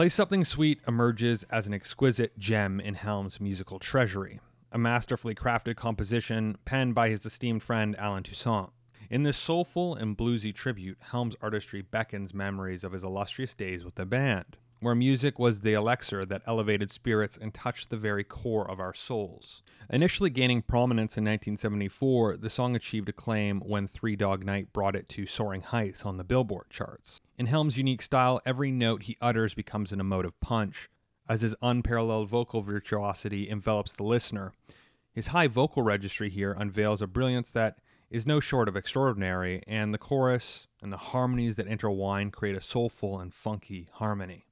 Play 0.02 0.10
Something 0.10 0.44
Sweet 0.44 0.80
emerges 0.88 1.44
as 1.52 1.68
an 1.68 1.76
exquisite 1.76 2.36
gem 2.40 2.80
in 2.80 2.96
Helm's 2.96 3.40
musical 3.40 3.78
treasury, 3.78 4.40
a 4.72 4.80
masterfully 4.80 5.36
crafted 5.36 5.76
composition 5.76 6.58
penned 6.66 6.96
by 6.96 7.10
his 7.10 7.24
esteemed 7.24 7.62
friend 7.62 7.96
Allen 8.00 8.24
Toussaint. 8.24 8.72
In 9.12 9.22
this 9.22 9.38
soulful 9.38 9.94
and 9.94 10.18
bluesy 10.18 10.56
tribute, 10.56 10.98
Helm's 11.12 11.36
artistry 11.40 11.84
beckons 11.84 12.34
memories 12.34 12.84
of 12.84 12.94
his 12.94 13.04
illustrious 13.04 13.54
days 13.54 13.86
with 13.86 13.94
the 13.94 14.08
band, 14.08 14.58
where 14.80 14.96
music 14.96 15.38
was 15.38 15.60
the 15.60 15.74
elixir 15.74 16.26
that 16.26 16.42
elevated 16.48 16.92
spirits 16.92 17.38
and 17.38 17.54
touched 17.54 17.92
the 17.92 17.96
very 17.96 18.24
core 18.24 18.68
of 18.68 18.80
our 18.80 18.96
souls. 18.96 19.62
Initially 19.88 20.32
gaining 20.32 20.64
prominence 20.64 21.16
in 21.16 21.26
1974, 21.26 22.38
the 22.38 22.50
song 22.50 22.76
achieved 22.76 23.10
acclaim 23.10 23.60
when 23.60 23.86
Three 23.86 24.16
Dog 24.16 24.44
Night 24.44 24.74
brought 24.74 24.96
it 24.96 25.08
to 25.10 25.28
soaring 25.28 25.62
heights 25.62 26.08
on 26.08 26.18
the 26.18 26.24
Billboard 26.24 26.72
charts. 26.72 27.22
In 27.42 27.48
Helm's 27.48 27.76
unique 27.76 28.04
style, 28.04 28.40
every 28.46 28.70
note 28.70 29.02
he 29.02 29.18
utters 29.20 29.56
becomes 29.56 29.92
an 29.92 30.00
emotive 30.00 30.40
punch, 30.42 30.92
as 31.28 31.42
his 31.42 31.56
unparalleled 31.60 32.30
vocal 32.30 32.62
virtuosity 32.62 33.50
envelops 33.50 33.94
the 33.94 34.04
listener. 34.04 34.54
His 35.12 35.30
high 35.30 35.48
vocal 35.48 35.82
registry 35.82 36.30
here 36.30 36.52
unveils 36.52 37.02
a 37.02 37.08
brilliance 37.08 37.50
that 37.50 37.80
is 38.12 38.28
no 38.28 38.42
short 38.42 38.68
of 38.68 38.76
extraordinary, 38.76 39.64
and 39.66 39.92
the 39.92 39.98
chorus 39.98 40.68
and 40.84 40.94
the 40.94 40.98
harmonies 40.98 41.56
that 41.56 41.66
intertwine 41.66 42.30
create 42.30 42.56
a 42.56 42.62
soulful 42.62 43.20
and 43.20 43.34
funky 43.34 43.90
harmony. 43.94 44.46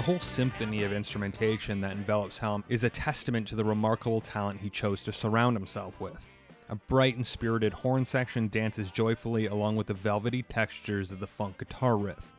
The 0.00 0.06
whole 0.06 0.20
symphony 0.20 0.82
of 0.84 0.94
instrumentation 0.94 1.82
that 1.82 1.92
envelops 1.92 2.38
Helm 2.38 2.64
is 2.70 2.84
a 2.84 2.88
testament 2.88 3.46
to 3.48 3.54
the 3.54 3.66
remarkable 3.66 4.22
talent 4.22 4.62
he 4.62 4.70
chose 4.70 5.02
to 5.02 5.12
surround 5.12 5.58
himself 5.58 6.00
with. 6.00 6.26
A 6.70 6.74
bright 6.74 7.16
and 7.16 7.26
spirited 7.26 7.74
horn 7.74 8.06
section 8.06 8.48
dances 8.48 8.90
joyfully 8.90 9.44
along 9.44 9.76
with 9.76 9.88
the 9.88 9.92
velvety 9.92 10.42
textures 10.42 11.12
of 11.12 11.20
the 11.20 11.26
funk 11.26 11.58
guitar 11.58 11.98
riff, 11.98 12.32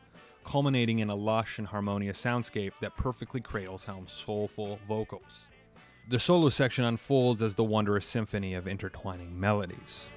culminating 0.44 0.98
in 0.98 1.08
a 1.08 1.14
lush 1.14 1.60
and 1.60 1.68
harmonious 1.68 2.20
soundscape 2.20 2.72
that 2.80 2.96
perfectly 2.96 3.40
cradles 3.40 3.84
Helm's 3.84 4.12
soulful 4.12 4.80
vocals. 4.88 5.46
The 6.08 6.18
solo 6.18 6.48
section 6.48 6.82
unfolds 6.82 7.42
as 7.42 7.54
the 7.54 7.62
wondrous 7.62 8.06
symphony 8.06 8.54
of 8.54 8.66
intertwining 8.66 9.38
melodies. 9.38 10.08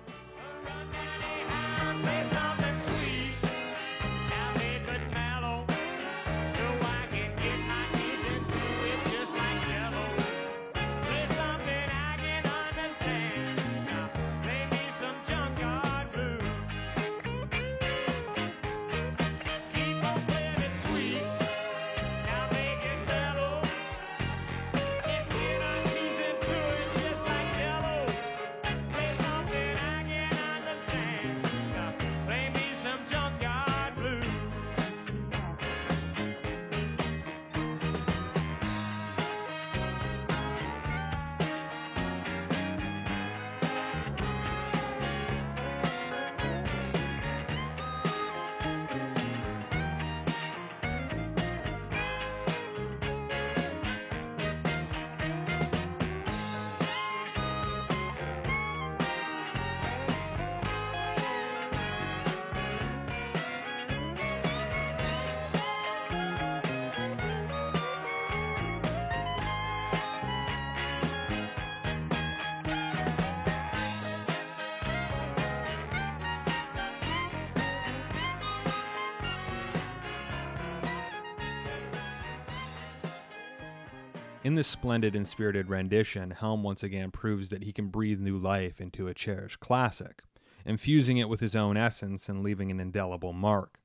In 84.45 84.53
this 84.53 84.67
splendid 84.67 85.15
and 85.15 85.27
spirited 85.27 85.71
rendition, 85.71 86.29
Helm 86.29 86.61
once 86.61 86.83
again 86.83 87.09
proves 87.09 87.49
that 87.49 87.63
he 87.63 87.71
can 87.71 87.87
breathe 87.87 88.19
new 88.19 88.37
life 88.37 88.79
into 88.79 89.07
a 89.07 89.13
cherished 89.15 89.59
classic, 89.59 90.21
infusing 90.63 91.17
it 91.17 91.27
with 91.27 91.39
his 91.39 91.55
own 91.55 91.77
essence 91.77 92.29
and 92.29 92.43
leaving 92.43 92.69
an 92.69 92.79
indelible 92.79 93.33
mark. 93.33 93.79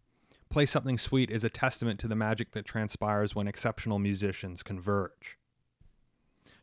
Play 0.50 0.66
Something 0.66 0.98
Sweet 0.98 1.30
is 1.30 1.44
a 1.44 1.48
testament 1.48 1.98
to 2.00 2.08
the 2.08 2.14
magic 2.14 2.52
that 2.52 2.66
transpires 2.66 3.34
when 3.34 3.48
exceptional 3.48 3.98
musicians 3.98 4.62
converge. 4.62 5.38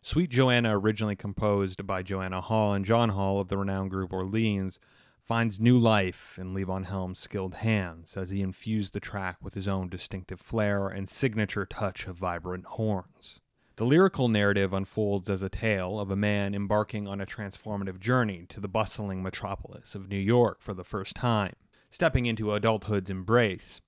Sweet 0.03 0.29
Johanna, 0.29 0.77
originally 0.77 1.15
composed 1.15 1.87
by 1.87 2.03
Johanna 2.03 2.41
Hall 2.41 2.73
and 2.73 2.85
John 2.85 3.09
Hall 3.09 3.39
of 3.39 3.47
the 3.47 3.57
renowned 3.57 3.89
group 3.89 4.13
Orleans, 4.13 4.79
finds 5.23 5.59
new 5.59 5.79
life 5.79 6.37
in 6.39 6.53
Levon 6.53 6.85
Helm's 6.85 7.17
skilled 7.17 7.55
hands 7.55 8.15
as 8.15 8.29
he 8.29 8.43
infused 8.43 8.93
the 8.93 8.99
track 8.99 9.37
with 9.41 9.55
his 9.55 9.67
own 9.67 9.89
distinctive 9.89 10.39
flair 10.39 10.87
and 10.87 11.09
signature 11.09 11.65
touch 11.65 12.05
of 12.05 12.17
vibrant 12.17 12.65
horns. 12.65 13.39
The 13.77 13.85
lyrical 13.85 14.27
narrative 14.27 14.73
unfolds 14.73 15.29
as 15.29 15.43
a 15.43 15.49
tale 15.49 15.99
of 15.99 16.09
a 16.09 16.15
man 16.15 16.55
embarking 16.55 17.07
on 17.07 17.21
a 17.21 17.27
transformative 17.27 17.99
journey 17.99 18.47
to 18.49 18.59
the 18.59 18.67
bustling 18.67 19.21
metropolis 19.21 19.93
of 19.93 20.09
New 20.09 20.17
York 20.17 20.61
for 20.61 20.73
the 20.73 20.83
first 20.83 21.15
time, 21.15 21.53
stepping 21.91 22.25
into 22.25 22.53
adulthood's 22.53 23.11
embrace. 23.11 23.79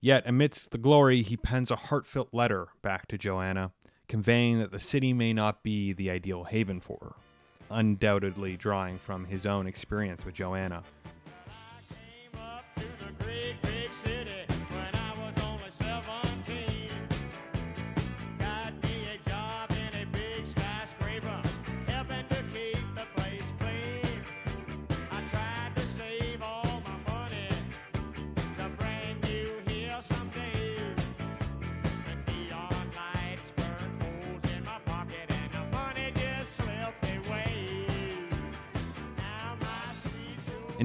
Yet, 0.00 0.24
amidst 0.26 0.72
the 0.72 0.78
glory, 0.78 1.22
he 1.22 1.36
pens 1.36 1.70
a 1.70 1.76
heartfelt 1.76 2.30
letter 2.32 2.66
back 2.82 3.06
to 3.06 3.16
Johanna, 3.16 3.70
conveying 4.08 4.58
that 4.58 4.72
the 4.72 4.80
city 4.80 5.12
may 5.12 5.32
not 5.32 5.62
be 5.62 5.92
the 5.92 6.10
ideal 6.10 6.42
haven 6.42 6.80
for 6.80 6.98
her, 7.00 7.12
undoubtedly 7.70 8.56
drawing 8.56 8.98
from 8.98 9.26
his 9.26 9.46
own 9.46 9.68
experience 9.68 10.24
with 10.24 10.34
Johanna. 10.34 10.82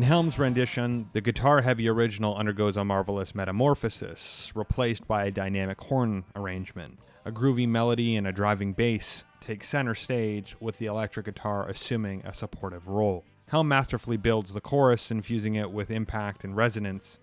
In 0.02 0.08
Helm's 0.08 0.40
rendition, 0.40 1.10
the 1.12 1.22
guitar 1.22 1.62
heavy 1.62 1.88
original 1.88 2.36
undergoes 2.36 2.76
a 2.76 2.84
marvelous 2.84 3.36
metamorphosis, 3.36 4.52
replaced 4.56 5.08
by 5.08 5.26
a 5.26 5.32
dynamic 5.32 5.80
horn 5.80 6.24
arrangement. 6.36 6.98
A 7.24 7.32
groovy 7.32 7.68
melody 7.68 8.16
and 8.16 8.26
a 8.26 8.32
driving 8.32 8.74
bass 8.74 9.26
take 9.42 9.64
center 9.64 9.94
stage, 9.94 10.56
with 10.60 10.80
the 10.80 10.88
electric 10.88 11.28
guitar 11.28 11.70
assuming 11.70 12.26
a 12.26 12.34
supportive 12.34 12.88
role. 12.88 13.26
Helm 13.50 13.68
masterfully 13.68 14.18
builds 14.18 14.54
the 14.54 14.60
chorus, 14.60 15.12
infusing 15.12 15.54
it 15.54 15.70
with 15.70 15.92
impact 15.92 16.44
and 16.44 16.56
resonance, 16.56 17.20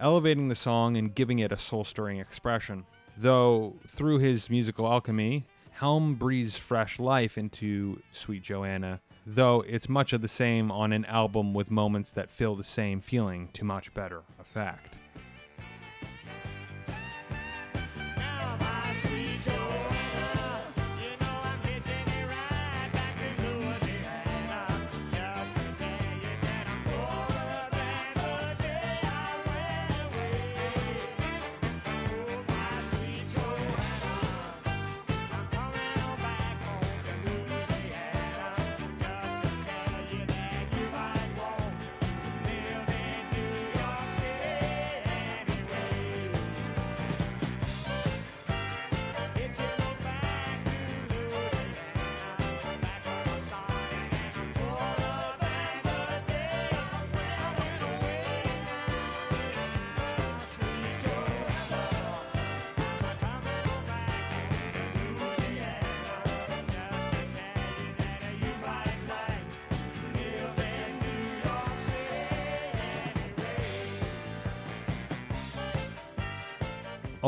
elevating 0.00 0.48
the 0.48 0.54
song 0.54 0.96
and 0.96 1.14
giving 1.14 1.38
it 1.38 1.52
a 1.52 1.58
soul 1.58 1.84
stirring 1.84 2.18
expression. 2.18 2.86
Though, 3.14 3.76
through 3.86 4.20
his 4.20 4.48
musical 4.48 4.90
alchemy, 4.90 5.44
Helm 5.72 6.14
breathes 6.14 6.56
fresh 6.56 6.98
life 6.98 7.36
into 7.36 8.00
Sweet 8.12 8.42
Johanna, 8.42 9.00
though 9.26 9.62
it's 9.62 9.88
much 9.88 10.12
of 10.12 10.20
the 10.20 10.28
same 10.28 10.70
on 10.70 10.92
an 10.92 11.04
album 11.06 11.54
with 11.54 11.70
moments 11.70 12.10
that 12.12 12.30
fill 12.30 12.54
the 12.54 12.64
same 12.64 13.00
feeling 13.00 13.48
to 13.54 13.64
much 13.64 13.92
better 13.94 14.22
effect. 14.38 14.98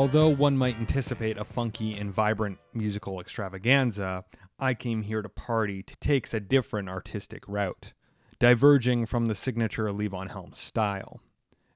Although 0.05 0.29
one 0.29 0.55
might 0.55 0.77
anticipate 0.77 1.35
a 1.39 1.43
funky 1.43 1.95
and 1.95 2.13
vibrant 2.13 2.59
musical 2.75 3.19
extravaganza, 3.19 4.23
I 4.59 4.75
Came 4.75 5.01
Here 5.01 5.23
to 5.23 5.29
Party 5.29 5.81
takes 5.81 6.31
a 6.31 6.39
different 6.39 6.89
artistic 6.89 7.43
route, 7.47 7.93
diverging 8.39 9.07
from 9.07 9.25
the 9.25 9.33
signature 9.33 9.85
Levon 9.85 10.29
Helm 10.29 10.53
style. 10.53 11.21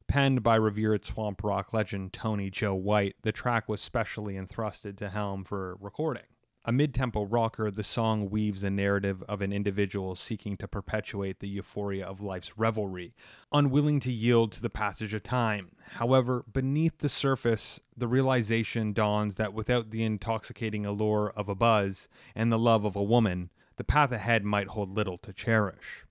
Penned 0.08 0.44
by 0.44 0.58
revered 0.58 1.06
swamp 1.06 1.44
rock 1.44 1.74
legend 1.74 2.14
Tony 2.14 2.52
Joe 2.52 2.76
White, 2.76 3.16
the 3.24 3.32
track 3.32 3.68
was 3.68 3.82
specially 3.82 4.38
entrusted 4.38 4.96
to 5.00 5.10
Helm 5.10 5.44
for 5.44 5.76
recording. 5.80 6.28
A 6.70 6.72
mid 6.72 6.94
tempo 6.94 7.26
rocker, 7.26 7.72
the 7.72 7.84
song 7.84 8.30
weaves 8.30 8.62
a 8.62 8.70
narrative 8.70 9.24
of 9.28 9.42
an 9.42 9.52
individual 9.52 10.14
seeking 10.16 10.56
to 10.58 10.68
perpetuate 10.68 11.40
the 11.40 11.50
euphoria 11.50 12.06
of 12.06 12.22
life's 12.22 12.60
revelry, 12.60 13.16
unwilling 13.52 14.00
to 14.02 14.12
yield 14.12 14.52
to 14.52 14.62
the 14.62 14.70
passage 14.70 15.16
of 15.16 15.24
time. 15.24 15.72
However, 15.94 16.46
beneath 16.54 17.00
the 17.00 17.10
surface, 17.10 17.80
the 17.98 18.08
realization 18.08 18.94
dawns 18.94 19.38
that 19.38 19.52
without 19.52 19.90
the 19.90 20.04
intoxicating 20.04 20.86
allure 20.86 21.34
of 21.36 21.50
a 21.50 21.56
buzz 21.56 22.08
and 22.36 22.52
the 22.52 22.60
love 22.60 22.86
of 22.86 22.96
a 22.96 23.02
woman, 23.02 23.50
the 23.78 23.84
path 23.84 24.12
ahead 24.12 24.46
might 24.46 24.68
hold 24.68 24.92
little 24.92 25.18
to 25.18 25.34
cherish. 25.34 26.06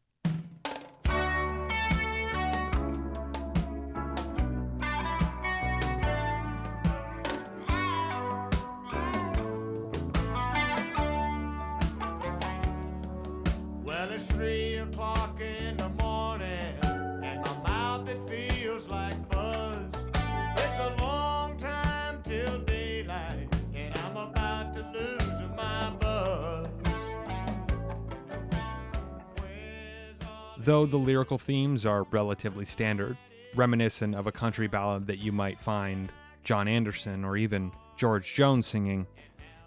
Though 30.68 30.84
the 30.84 30.98
lyrical 30.98 31.38
themes 31.38 31.86
are 31.86 32.02
relatively 32.10 32.66
standard, 32.66 33.16
reminiscent 33.54 34.14
of 34.14 34.26
a 34.26 34.32
country 34.32 34.66
ballad 34.66 35.06
that 35.06 35.16
you 35.16 35.32
might 35.32 35.58
find 35.58 36.12
John 36.44 36.68
Anderson 36.68 37.24
or 37.24 37.38
even 37.38 37.72
George 37.96 38.34
Jones 38.34 38.66
singing, 38.66 39.06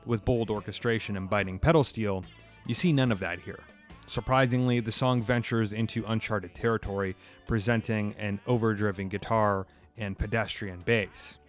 with 0.05 0.23
bold 0.23 0.51
orchestration 0.51 1.17
and 1.17 1.27
biting 1.27 1.57
pedal 1.57 1.83
steel, 1.83 2.23
you 2.67 2.75
see 2.75 2.93
none 2.93 3.11
of 3.11 3.17
that 3.17 3.39
here. 3.39 3.63
Surprisingly, 4.05 4.79
the 4.79 4.91
song 4.91 5.23
ventures 5.23 5.73
into 5.73 6.05
uncharted 6.05 6.53
territory, 6.53 7.15
presenting 7.47 8.13
an 8.19 8.39
overdriven 8.45 9.09
guitar 9.09 9.65
and 9.97 10.19
pedestrian 10.19 10.81
bass. 10.85 11.39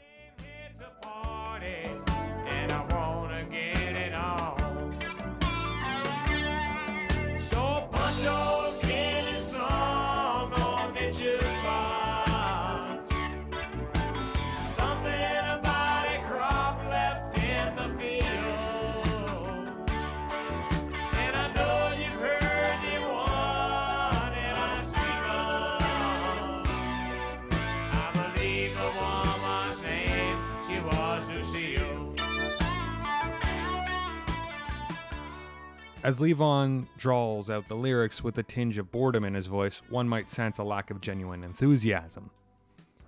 As 36.03 36.17
Levon 36.17 36.89
drawls 36.97 37.49
out 37.49 37.69
the 37.69 37.77
lyrics 37.77 38.25
with 38.25 38.37
a 38.37 38.43
tinge 38.43 38.77
of 38.77 38.91
boredom 38.91 39.23
in 39.23 39.35
his 39.35 39.47
voice, 39.47 39.83
one 39.89 40.09
might 40.09 40.29
sense 40.29 40.59
a 40.59 40.65
lack 40.65 40.91
of 40.91 41.01
genuine 41.01 41.45
enthusiasm. 41.45 42.31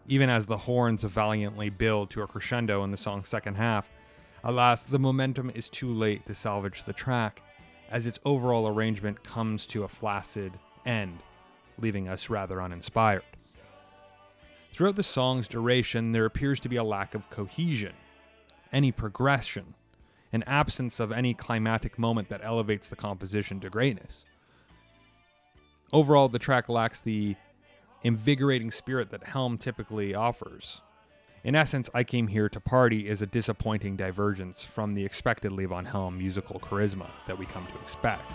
Even 0.06 0.30
as 0.30 0.46
the 0.46 0.58
horns 0.58 1.02
valiantly 1.02 1.70
build 1.70 2.10
to 2.10 2.22
a 2.22 2.26
crescendo 2.28 2.84
in 2.84 2.92
the 2.92 2.96
song's 2.96 3.28
second 3.28 3.56
half, 3.56 3.90
alas, 4.44 4.84
the 4.84 5.00
momentum 5.00 5.50
is 5.56 5.68
too 5.68 5.92
late 5.92 6.24
to 6.26 6.36
salvage 6.36 6.84
the 6.84 6.92
track, 6.92 7.42
as 7.90 8.06
its 8.06 8.20
overall 8.24 8.68
arrangement 8.68 9.24
comes 9.24 9.66
to 9.66 9.82
a 9.82 9.88
flaccid 9.88 10.52
end, 10.86 11.18
leaving 11.78 12.06
us 12.06 12.30
rather 12.30 12.62
uninspired. 12.62 13.24
Throughout 14.72 14.94
the 14.94 15.02
song's 15.02 15.48
duration, 15.48 16.12
there 16.12 16.26
appears 16.26 16.60
to 16.60 16.68
be 16.68 16.76
a 16.76 16.84
lack 16.84 17.16
of 17.16 17.28
cohesion, 17.28 17.94
any 18.72 18.92
progression, 18.92 19.74
an 20.34 20.42
absence 20.48 20.98
of 20.98 21.12
any 21.12 21.32
climatic 21.32 21.96
moment 21.96 22.28
that 22.28 22.40
elevates 22.42 22.88
the 22.88 22.96
composition 22.96 23.60
to 23.60 23.70
greatness. 23.70 24.24
Overall, 25.92 26.28
the 26.28 26.40
track 26.40 26.68
lacks 26.68 27.00
the 27.00 27.36
invigorating 28.02 28.72
spirit 28.72 29.10
that 29.10 29.22
Helm 29.22 29.56
typically 29.56 30.12
offers. 30.12 30.82
In 31.44 31.54
essence, 31.54 31.88
I 31.94 32.02
Came 32.02 32.26
Here 32.26 32.48
to 32.48 32.58
Party 32.58 33.08
is 33.08 33.22
a 33.22 33.26
disappointing 33.26 33.96
divergence 33.96 34.64
from 34.64 34.94
the 34.94 35.04
expected 35.04 35.52
Levon 35.52 35.86
Helm 35.86 36.18
musical 36.18 36.58
charisma 36.58 37.10
that 37.28 37.38
we 37.38 37.46
come 37.46 37.66
to 37.68 37.78
expect. 37.80 38.32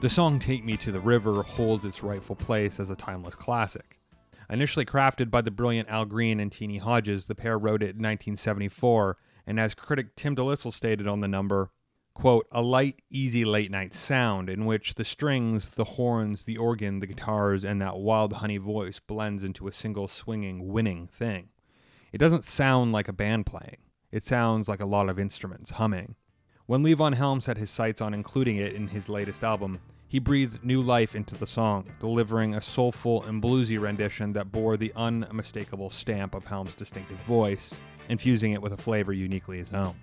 The 0.00 0.08
song 0.08 0.38
Take 0.38 0.64
Me 0.64 0.76
to 0.76 0.92
the 0.92 1.00
River 1.00 1.42
holds 1.42 1.84
its 1.84 2.04
rightful 2.04 2.36
place 2.36 2.78
as 2.78 2.88
a 2.88 2.94
timeless 2.94 3.34
classic. 3.34 3.98
Initially 4.48 4.84
crafted 4.84 5.28
by 5.28 5.40
the 5.40 5.50
brilliant 5.50 5.88
Al 5.88 6.04
Green 6.04 6.38
and 6.38 6.52
Teenie 6.52 6.78
Hodges, 6.78 7.24
the 7.24 7.34
pair 7.34 7.58
wrote 7.58 7.82
it 7.82 7.96
in 7.96 8.02
1974, 8.02 9.16
and 9.44 9.58
as 9.58 9.74
critic 9.74 10.14
Tim 10.14 10.36
DeLissel 10.36 10.72
stated 10.72 11.08
on 11.08 11.18
the 11.18 11.26
number, 11.26 11.72
quote, 12.14 12.46
a 12.52 12.62
light, 12.62 13.02
easy 13.10 13.44
late 13.44 13.72
night 13.72 13.92
sound 13.92 14.48
in 14.48 14.66
which 14.66 14.94
the 14.94 15.04
strings, 15.04 15.70
the 15.70 15.82
horns, 15.84 16.44
the 16.44 16.56
organ, 16.56 17.00
the 17.00 17.06
guitars, 17.08 17.64
and 17.64 17.82
that 17.82 17.96
wild 17.96 18.34
honey 18.34 18.58
voice 18.58 19.00
blends 19.00 19.42
into 19.42 19.66
a 19.66 19.72
single 19.72 20.06
swinging, 20.06 20.68
winning 20.68 21.08
thing. 21.08 21.48
It 22.12 22.18
doesn't 22.18 22.44
sound 22.44 22.92
like 22.92 23.08
a 23.08 23.12
band 23.12 23.46
playing. 23.46 23.78
It 24.12 24.22
sounds 24.22 24.68
like 24.68 24.80
a 24.80 24.86
lot 24.86 25.08
of 25.08 25.18
instruments 25.18 25.72
humming. 25.72 26.14
When 26.68 26.82
Levon 26.82 27.14
Helm 27.14 27.40
set 27.40 27.56
his 27.56 27.70
sights 27.70 28.02
on 28.02 28.12
including 28.12 28.58
it 28.58 28.74
in 28.74 28.88
his 28.88 29.08
latest 29.08 29.42
album, 29.42 29.80
he 30.06 30.18
breathed 30.18 30.62
new 30.62 30.82
life 30.82 31.16
into 31.16 31.34
the 31.34 31.46
song, 31.46 31.86
delivering 31.98 32.54
a 32.54 32.60
soulful 32.60 33.24
and 33.24 33.42
bluesy 33.42 33.80
rendition 33.80 34.34
that 34.34 34.52
bore 34.52 34.76
the 34.76 34.92
unmistakable 34.94 35.88
stamp 35.88 36.34
of 36.34 36.44
Helm's 36.44 36.74
distinctive 36.74 37.16
voice, 37.20 37.72
infusing 38.10 38.52
it 38.52 38.60
with 38.60 38.74
a 38.74 38.76
flavor 38.76 39.14
uniquely 39.14 39.56
his 39.56 39.72
own. 39.72 39.94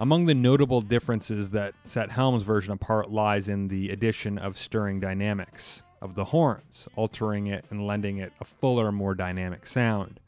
Among 0.00 0.26
the 0.26 0.34
notable 0.34 0.80
differences 0.80 1.50
that 1.50 1.74
set 1.84 2.12
Helm's 2.12 2.44
version 2.44 2.72
apart 2.72 3.10
lies 3.10 3.48
in 3.48 3.66
the 3.66 3.90
addition 3.90 4.38
of 4.38 4.56
stirring 4.56 5.00
dynamics 5.00 5.82
of 6.00 6.14
the 6.14 6.26
horns, 6.26 6.86
altering 6.94 7.48
it 7.48 7.64
and 7.68 7.84
lending 7.84 8.18
it 8.18 8.32
a 8.40 8.44
fuller, 8.44 8.92
more 8.92 9.16
dynamic 9.16 9.66
sound. 9.66 10.20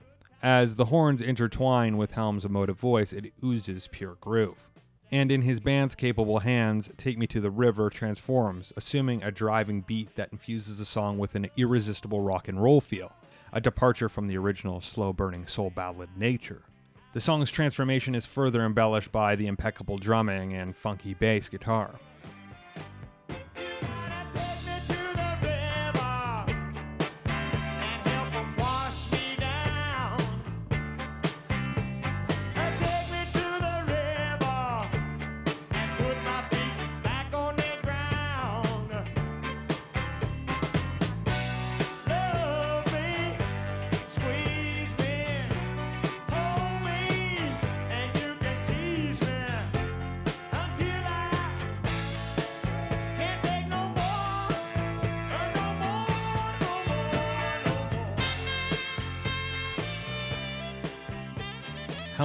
As 0.42 0.74
the 0.74 0.86
horns 0.86 1.20
intertwine 1.20 1.96
with 1.96 2.12
Helm's 2.12 2.44
emotive 2.44 2.80
voice, 2.80 3.12
it 3.12 3.32
oozes 3.44 3.88
pure 3.92 4.16
groove. 4.20 4.70
And 5.12 5.30
in 5.30 5.42
his 5.42 5.60
band's 5.60 5.94
capable 5.94 6.40
hands, 6.40 6.90
Take 6.96 7.16
Me 7.16 7.28
to 7.28 7.40
the 7.40 7.50
River 7.50 7.90
transforms, 7.90 8.72
assuming 8.76 9.22
a 9.22 9.30
driving 9.30 9.82
beat 9.82 10.16
that 10.16 10.32
infuses 10.32 10.78
the 10.78 10.84
song 10.84 11.16
with 11.16 11.36
an 11.36 11.48
irresistible 11.56 12.22
rock 12.22 12.48
and 12.48 12.60
roll 12.60 12.80
feel, 12.80 13.12
a 13.52 13.60
departure 13.60 14.08
from 14.08 14.26
the 14.26 14.36
original 14.36 14.80
slow 14.80 15.12
burning 15.12 15.46
soul 15.46 15.70
ballad 15.70 16.10
nature. 16.16 16.62
The 17.12 17.20
song's 17.20 17.50
transformation 17.50 18.14
is 18.14 18.24
further 18.24 18.64
embellished 18.64 19.10
by 19.10 19.34
the 19.34 19.48
impeccable 19.48 19.98
drumming 19.98 20.54
and 20.54 20.76
funky 20.76 21.12
bass 21.12 21.48
guitar. 21.48 21.98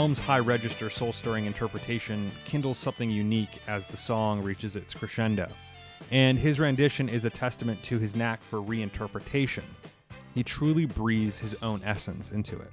Helm's 0.06 0.20
high 0.20 0.38
register 0.38 0.88
soul 0.91 1.12
stirring 1.12 1.46
interpretation 1.46 2.32
kindles 2.44 2.78
something 2.78 3.10
unique 3.10 3.60
as 3.65 3.86
the 3.86 3.98
song 3.98 4.44
reaches 4.44 4.76
its 4.76 4.94
crescendo. 4.94 5.50
And 6.12 6.38
his 6.38 6.60
rendition 6.60 7.10
is 7.10 7.26
a 7.26 7.32
testament 7.32 7.82
to 7.86 7.98
his 7.98 8.15
knack 8.15 8.44
for 8.44 8.60
reinterpretation. 8.62 9.63
He 10.36 10.44
truly 10.44 10.86
breathes 10.86 11.39
his 11.39 11.56
own 11.63 11.82
essence 11.84 12.32
into 12.32 12.56
it. 12.56 12.72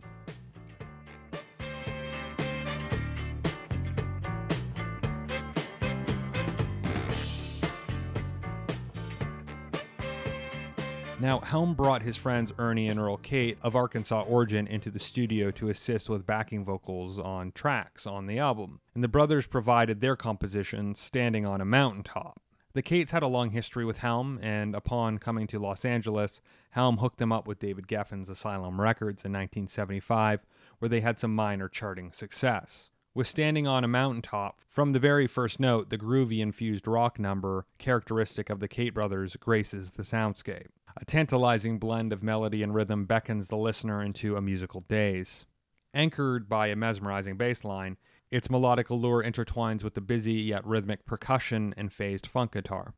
Now, 11.23 11.39
Helm 11.39 11.75
brought 11.75 12.03
his 12.03 12.17
friends 12.17 12.53
Ernie 12.59 12.89
and 12.89 12.99
Earl 12.99 13.17
Cate 13.17 13.57
of 13.63 13.77
Arkansas 13.77 14.23
origin 14.23 14.67
into 14.67 14.91
the 14.91 14.99
studio 14.99 15.53
to 15.53 15.69
assist 15.69 16.09
with 16.09 16.27
backing 16.27 16.65
vocals 16.65 17.17
on 17.17 17.53
tracks 17.53 18.09
on 18.09 18.27
the 18.27 18.41
album, 18.41 18.81
and 18.93 19.05
the 19.05 19.09
brothers 19.09 19.47
provided 19.47 20.01
their 20.01 20.17
composition 20.17 20.97
Standing 20.97 21.47
on 21.47 21.61
a 21.61 21.65
Mountaintop. 21.65 22.41
The 22.73 22.83
Cates 22.83 23.13
had 23.13 23.23
a 23.23 23.29
long 23.29 23.51
history 23.51 23.85
with 23.85 23.99
Helm, 23.99 24.41
and 24.43 24.75
upon 24.75 25.19
coming 25.19 25.47
to 25.47 25.61
Los 25.61 25.85
Angeles, 25.85 26.41
Helm 26.71 26.97
hooked 26.97 27.19
them 27.19 27.31
up 27.31 27.47
with 27.47 27.61
David 27.61 27.87
Geffen's 27.87 28.29
Asylum 28.29 28.81
Records 28.81 29.25
in 29.25 29.31
1975, 29.31 30.41
where 30.81 30.89
they 30.89 31.03
had 31.03 31.21
some 31.21 31.37
minor 31.37 31.69
charting 31.69 32.11
success. 32.11 32.91
With 33.15 33.29
Standing 33.29 33.69
on 33.69 33.85
a 33.85 33.89
Mountaintop, 33.89 34.61
from 34.69 34.93
the 34.93 34.99
very 34.99 35.29
first 35.29 35.61
note, 35.61 35.91
the 35.91 35.99
groovy 35.99 36.41
infused 36.41 36.89
rock 36.89 37.21
number, 37.21 37.67
characteristic 37.79 38.51
of 38.51 38.59
the 38.59 38.67
Cate 38.67 38.93
brothers, 38.93 39.37
graces 39.37 39.91
the 39.91 40.03
soundscape. 40.03 40.67
A 40.97 41.05
tantalizing 41.07 41.79
blend 41.79 42.13
of 42.13 42.23
melody 42.23 42.63
and 42.63 42.75
rhythm 42.75 43.07
beckons 43.07 43.49
the 43.49 43.57
listener 43.57 44.03
into 44.03 44.37
a 44.37 44.43
musical 44.43 44.83
daze. 44.83 45.47
Anchored 45.95 46.49
by 46.49 46.67
a 46.67 46.77
mesmerizing 46.77 47.37
bass 47.37 47.65
line, 47.65 47.97
its 48.31 48.51
melodic 48.51 48.91
allure 48.91 49.23
intertwines 49.23 49.83
with 49.83 49.95
the 49.95 50.01
busy 50.01 50.35
yet 50.35 50.67
rhythmic 50.67 51.05
percussion 51.07 51.75
and 51.77 51.93
phased 51.93 52.27
funk 52.27 52.53
guitar. 52.53 52.95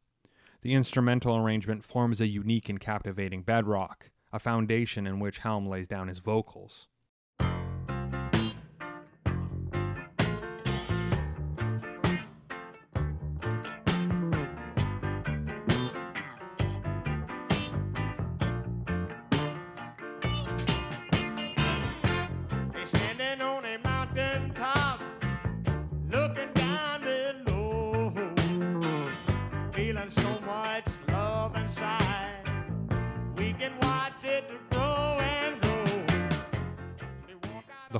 The 0.62 0.74
instrumental 0.74 1.36
arrangement 1.36 1.84
forms 1.84 2.20
a 2.20 2.26
unique 2.26 2.68
and 2.68 2.80
captivating 2.80 3.42
bedrock, 3.42 4.10
a 4.32 4.38
foundation 4.38 5.06
in 5.06 5.20
which 5.20 5.38
Helm 5.38 5.68
lays 5.68 5.86
down 5.86 6.08
his 6.08 6.18
vocals. 6.18 6.88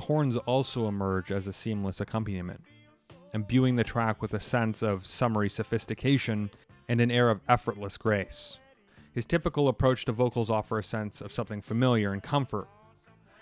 Horns 0.05 0.37
also 0.37 0.87
emerge 0.87 1.31
as 1.31 1.47
a 1.47 1.53
seamless 1.53 1.99
accompaniment, 1.99 2.61
imbuing 3.33 3.73
the 3.73 3.83
track 3.83 4.21
with 4.21 4.33
a 4.33 4.39
sense 4.39 4.83
of 4.83 5.05
summery 5.05 5.49
sophistication 5.49 6.51
and 6.87 7.01
an 7.01 7.09
air 7.09 7.31
of 7.31 7.41
effortless 7.49 7.97
grace. 7.97 8.59
His 9.13 9.25
typical 9.25 9.67
approach 9.67 10.05
to 10.05 10.11
vocals 10.11 10.49
offer 10.51 10.77
a 10.77 10.83
sense 10.83 11.21
of 11.21 11.31
something 11.31 11.61
familiar 11.61 12.13
and 12.13 12.21
comfort, 12.21 12.67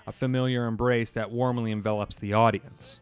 a 0.08 0.12
familiar 0.14 0.66
embrace 0.66 1.12
that 1.12 1.32
warmly 1.32 1.72
envelops 1.72 2.16
the 2.16 2.34
audience. 2.34 3.00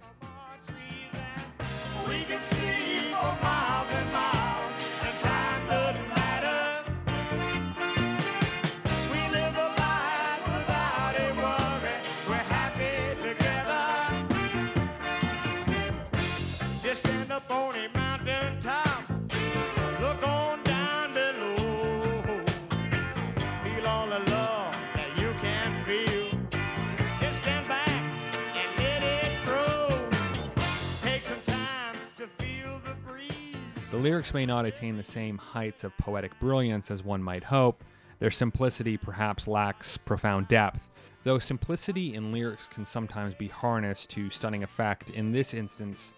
Lyrics 34.02 34.34
may 34.34 34.46
not 34.46 34.66
attain 34.66 34.98
the 34.98 35.04
same 35.04 35.38
heights 35.38 35.84
of 35.84 35.96
poetic 35.98 36.40
brilliance 36.40 36.90
as 36.90 37.04
one 37.04 37.22
might 37.22 37.44
hope. 37.46 37.84
Their 38.20 38.32
simplicity 38.32 38.98
perhaps 38.98 39.48
lacks 39.48 39.98
profound 39.98 40.48
depth. 40.48 40.90
Though 41.24 41.40
simplicity 41.40 42.16
in 42.16 42.32
lyrics 42.32 42.68
can 42.68 42.84
sometimes 42.84 43.36
be 43.36 43.48
harnessed 43.48 44.10
to 44.12 44.30
stunning 44.30 44.64
effect, 44.64 45.12
in 45.12 45.32
this 45.32 45.54
instance, 45.54 46.16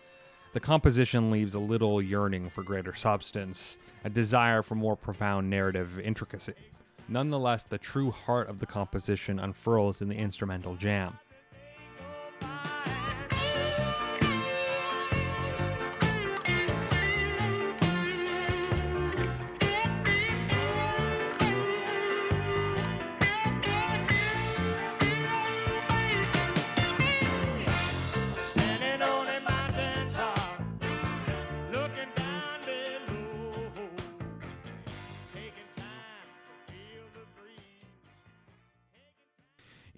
the 0.54 0.60
composition 0.60 1.30
leaves 1.30 1.56
a 1.56 1.60
little 1.60 2.02
yearning 2.02 2.50
for 2.50 2.64
greater 2.64 2.94
substance, 2.96 3.78
a 4.04 4.10
desire 4.10 4.62
for 4.62 4.76
more 4.76 4.96
profound 4.96 5.50
narrative 5.50 6.00
intricacy. 6.00 6.54
Nonetheless, 7.10 7.66
the 7.66 7.78
true 7.78 8.12
heart 8.12 8.50
of 8.50 8.60
the 8.60 8.66
composition 8.66 9.40
unfurls 9.40 10.02
in 10.02 10.08
the 10.08 10.16
instrumental 10.16 10.76
jam. 10.76 11.20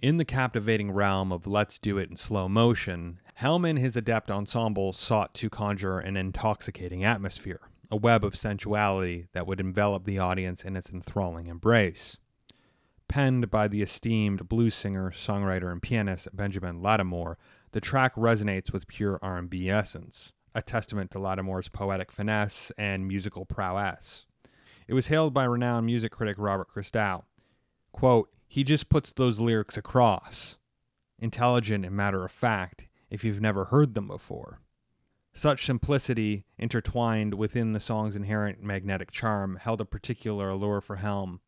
In 0.02 0.18
the 0.18 0.26
captivating 0.26 0.90
realm 0.90 1.32
of 1.32 1.46
Let's 1.46 1.78
Do 1.78 1.96
It 1.96 2.10
in 2.10 2.16
slow 2.16 2.50
motion, 2.50 3.18
Helm 3.36 3.64
and 3.64 3.78
his 3.78 3.96
adept 3.96 4.30
ensemble 4.30 4.92
sought 4.92 5.32
to 5.34 5.48
conjure 5.48 5.98
an 5.98 6.18
intoxicating 6.18 7.02
atmosphere, 7.02 7.70
a 7.90 7.96
web 7.96 8.22
of 8.22 8.36
sensuality 8.36 9.28
that 9.32 9.46
would 9.46 9.58
envelop 9.58 10.04
the 10.04 10.18
audience 10.18 10.64
in 10.64 10.76
its 10.76 10.90
enthralling 10.90 11.46
embrace. 11.46 12.18
Penned 13.08 13.50
by 13.50 13.68
the 13.68 13.80
esteemed 13.80 14.50
blues 14.50 14.74
singer, 14.74 15.12
songwriter, 15.12 15.72
and 15.72 15.80
pianist 15.80 16.28
Benjamin 16.36 16.82
Latimore, 16.82 17.36
the 17.72 17.80
track 17.80 18.14
resonates 18.16 18.74
with 18.74 18.88
pure 18.88 19.18
R&B 19.22 19.70
essence, 19.70 20.34
a 20.54 20.60
testament 20.60 21.10
to 21.12 21.18
Latimore's 21.18 21.68
poetic 21.68 22.12
finesse 22.12 22.70
and 22.76 23.08
musical 23.08 23.46
prowess. 23.46 24.26
It 24.88 24.92
was 24.92 25.06
hailed 25.06 25.32
by 25.32 25.44
renowned 25.44 25.86
music 25.86 26.12
critic 26.12 26.36
Robert 26.38 26.68
Christgau 26.68 27.22
quote, 27.96 28.28
he 28.56 28.64
just 28.64 28.88
puts 28.88 29.12
those 29.12 29.38
lyrics 29.38 29.76
across. 29.76 30.56
intelligent 31.18 31.84
and 31.84 31.94
matter 31.94 32.24
of 32.24 32.32
fact 32.32 32.86
if 33.10 33.22
you've 33.22 33.38
never 33.38 33.66
heard 33.66 33.92
them 33.92 34.08
before. 34.08 34.60
Such 35.34 35.66
simplicity, 35.66 36.46
intertwined 36.56 37.34
within 37.34 37.74
the 37.74 37.80
song's 37.80 38.16
inherent 38.16 38.62
magnetic 38.62 39.10
charm, 39.10 39.58
held 39.60 39.82
a 39.82 39.84
particular 39.84 40.48
allure 40.48 40.80
for 40.80 40.96
Helm, 40.96 41.40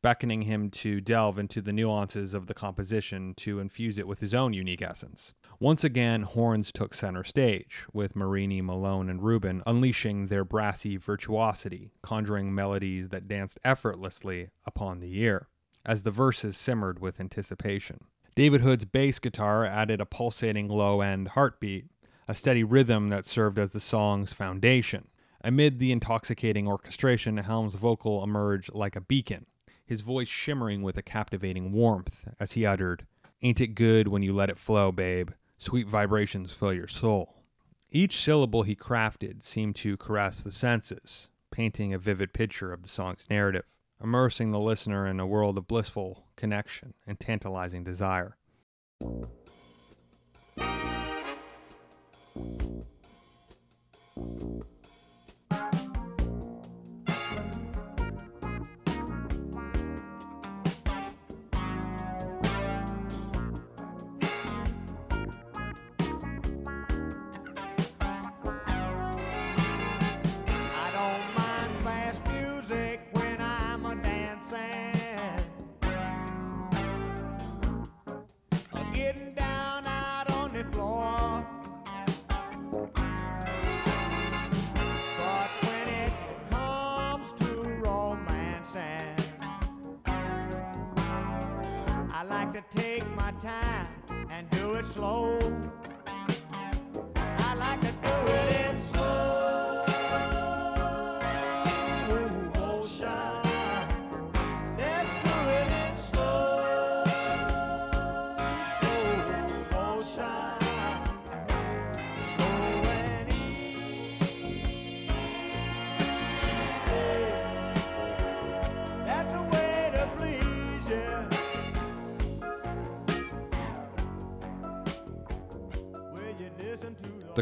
beckoning 0.00 0.42
him 0.42 0.70
to 0.70 1.02
delve 1.02 1.38
into 1.38 1.60
the 1.60 1.74
nuances 1.74 2.32
of 2.32 2.46
the 2.46 2.54
composition 2.54 3.34
to 3.34 3.60
infuse 3.60 3.98
it 3.98 4.08
with 4.08 4.20
his 4.20 4.32
own 4.32 4.54
unique 4.54 4.80
essence. 4.80 5.34
Once 5.58 5.84
again, 5.84 6.22
horns 6.22 6.72
took 6.72 6.94
center 6.94 7.22
stage, 7.22 7.84
with 7.92 8.16
Marini, 8.16 8.62
Malone, 8.62 9.10
and 9.10 9.22
Rubin 9.22 9.62
unleashing 9.66 10.28
their 10.28 10.46
brassy 10.46 10.96
virtuosity, 10.96 11.90
conjuring 12.00 12.54
melodies 12.54 13.10
that 13.10 13.28
danced 13.28 13.58
effortlessly 13.62 14.48
upon 14.64 15.00
the 15.00 15.20
ear, 15.20 15.48
as 15.84 16.02
the 16.02 16.10
verses 16.10 16.56
simmered 16.56 16.98
with 16.98 17.20
anticipation. 17.20 18.04
David 18.34 18.60
Hood's 18.60 18.84
bass 18.84 19.18
guitar 19.18 19.64
added 19.64 20.00
a 20.00 20.06
pulsating 20.06 20.68
low 20.68 21.00
end 21.00 21.28
heartbeat, 21.28 21.86
a 22.28 22.34
steady 22.34 22.62
rhythm 22.62 23.08
that 23.08 23.26
served 23.26 23.58
as 23.58 23.72
the 23.72 23.80
song's 23.80 24.32
foundation. 24.32 25.08
Amid 25.42 25.78
the 25.78 25.90
intoxicating 25.90 26.68
orchestration, 26.68 27.38
Helm's 27.38 27.74
vocal 27.74 28.22
emerged 28.22 28.74
like 28.74 28.94
a 28.94 29.00
beacon, 29.00 29.46
his 29.84 30.02
voice 30.02 30.28
shimmering 30.28 30.82
with 30.82 30.96
a 30.96 31.02
captivating 31.02 31.72
warmth 31.72 32.28
as 32.38 32.52
he 32.52 32.66
uttered, 32.66 33.06
Ain't 33.42 33.60
it 33.60 33.74
good 33.74 34.06
when 34.08 34.22
you 34.22 34.34
let 34.34 34.50
it 34.50 34.58
flow, 34.58 34.92
babe? 34.92 35.30
Sweet 35.56 35.88
vibrations 35.88 36.52
fill 36.52 36.74
your 36.74 36.88
soul. 36.88 37.42
Each 37.90 38.16
syllable 38.16 38.62
he 38.62 38.76
crafted 38.76 39.42
seemed 39.42 39.76
to 39.76 39.96
caress 39.96 40.42
the 40.42 40.52
senses, 40.52 41.28
painting 41.50 41.92
a 41.92 41.98
vivid 41.98 42.32
picture 42.32 42.72
of 42.72 42.82
the 42.82 42.88
song's 42.88 43.26
narrative, 43.28 43.64
immersing 44.02 44.50
the 44.50 44.58
listener 44.58 45.06
in 45.06 45.20
a 45.20 45.26
world 45.26 45.58
of 45.58 45.66
blissful 45.66 46.26
connection 46.36 46.94
and 47.06 47.20
tantalizing 47.20 47.84
desire. 47.84 48.36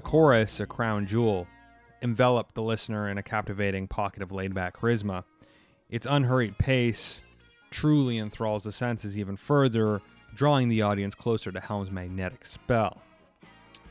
Chorus, 0.08 0.58
a 0.58 0.64
crown 0.64 1.06
jewel, 1.06 1.46
enveloped 2.00 2.54
the 2.54 2.62
listener 2.62 3.10
in 3.10 3.18
a 3.18 3.22
captivating 3.22 3.86
pocket 3.86 4.22
of 4.22 4.32
laid 4.32 4.54
back 4.54 4.74
charisma. 4.74 5.22
Its 5.90 6.06
unhurried 6.06 6.56
pace 6.56 7.20
truly 7.70 8.16
enthralls 8.16 8.64
the 8.64 8.72
senses 8.72 9.18
even 9.18 9.36
further, 9.36 10.00
drawing 10.34 10.70
the 10.70 10.80
audience 10.80 11.14
closer 11.14 11.52
to 11.52 11.60
Helm's 11.60 11.90
magnetic 11.90 12.46
spell. 12.46 13.02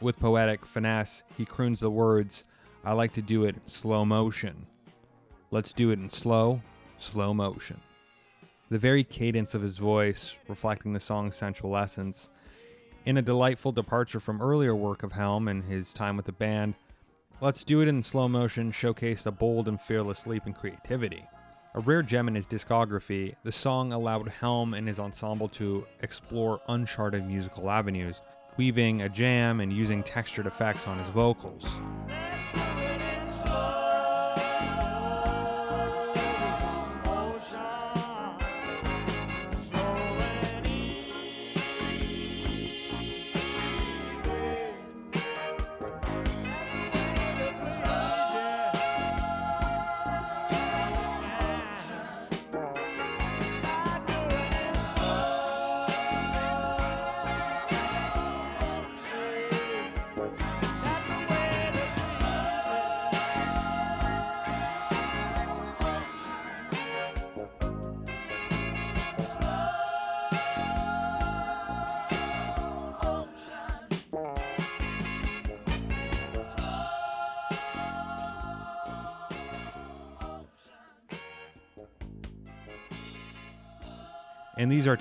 With 0.01 0.19
poetic 0.19 0.65
finesse, 0.65 1.21
he 1.37 1.45
croons 1.45 1.81
the 1.81 1.91
words, 1.91 2.45
I 2.83 2.93
like 2.93 3.13
to 3.13 3.21
do 3.21 3.45
it 3.45 3.53
in 3.53 3.67
slow 3.67 4.03
motion. 4.03 4.65
Let's 5.51 5.71
do 5.71 5.91
it 5.91 5.99
in 5.99 6.09
slow, 6.09 6.63
slow 6.97 7.31
motion. 7.31 7.79
The 8.71 8.79
very 8.79 9.03
cadence 9.03 9.53
of 9.53 9.61
his 9.61 9.77
voice, 9.77 10.35
reflecting 10.47 10.93
the 10.93 10.99
song's 10.99 11.35
sensual 11.35 11.77
essence, 11.77 12.31
in 13.07 13.15
a 13.15 13.21
delightful 13.21 13.71
departure 13.71 14.19
from 14.19 14.41
earlier 14.41 14.75
work 14.75 15.01
of 15.01 15.13
Helm 15.13 15.47
and 15.47 15.63
his 15.63 15.93
time 15.93 16.17
with 16.17 16.25
the 16.25 16.31
band, 16.33 16.75
Let's 17.39 17.63
Do 17.63 17.79
It 17.79 17.87
in 17.87 18.03
Slow 18.03 18.27
Motion 18.27 18.69
showcased 18.69 19.25
a 19.25 19.31
bold 19.31 19.69
and 19.69 19.79
fearless 19.79 20.27
leap 20.27 20.45
in 20.45 20.51
creativity. 20.51 21.23
A 21.73 21.79
rare 21.79 22.03
gem 22.03 22.27
in 22.27 22.35
his 22.35 22.45
discography, 22.45 23.35
the 23.43 23.51
song 23.53 23.93
allowed 23.93 24.27
Helm 24.27 24.73
and 24.73 24.89
his 24.89 24.99
ensemble 24.99 25.47
to 25.49 25.87
explore 26.01 26.59
uncharted 26.67 27.25
musical 27.25 27.69
avenues, 27.69 28.19
weaving 28.57 29.01
a 29.01 29.07
jam 29.07 29.61
and 29.61 29.71
using 29.71 30.03
textured 30.03 30.45
effects 30.45 30.85
on 30.85 30.97
his 30.97 31.07
vocals. 31.07 31.65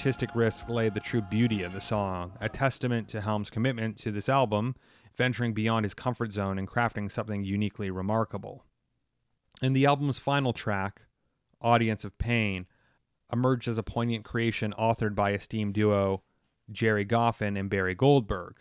Artistic 0.06 0.36
risks 0.36 0.70
lay 0.70 0.88
the 0.88 1.00
true 1.00 1.20
beauty 1.20 1.64
of 1.64 1.72
the 1.72 1.80
song, 1.80 2.34
a 2.40 2.48
testament 2.48 3.08
to 3.08 3.20
Helm's 3.20 3.50
commitment 3.50 3.96
to 3.96 4.12
this 4.12 4.28
album, 4.28 4.76
venturing 5.16 5.52
beyond 5.52 5.84
his 5.84 5.94
comfort 5.94 6.30
zone 6.30 6.60
and 6.60 6.68
crafting 6.68 7.10
something 7.10 7.42
uniquely 7.42 7.90
remarkable. 7.90 8.62
And 9.60 9.74
the 9.74 9.84
album's 9.84 10.18
final 10.18 10.52
track, 10.52 11.02
Audience 11.60 12.04
of 12.04 12.18
Pain, 12.18 12.66
emerged 13.32 13.66
as 13.66 13.78
a 13.78 13.82
poignant 13.82 14.24
creation 14.24 14.72
authored 14.78 15.16
by 15.16 15.32
esteemed 15.32 15.74
duo 15.74 16.22
Gerry 16.70 17.04
Goffin 17.04 17.58
and 17.58 17.68
Barry 17.68 17.96
Goldberg, 17.96 18.58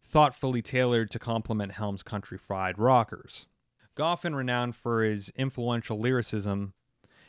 thoughtfully 0.00 0.62
tailored 0.62 1.10
to 1.10 1.18
complement 1.18 1.72
Helm's 1.72 2.04
country 2.04 2.38
fried 2.38 2.78
rockers. 2.78 3.48
Goffin, 3.96 4.36
renowned 4.36 4.76
for 4.76 5.02
his 5.02 5.30
influential 5.30 5.98
lyricism 5.98 6.74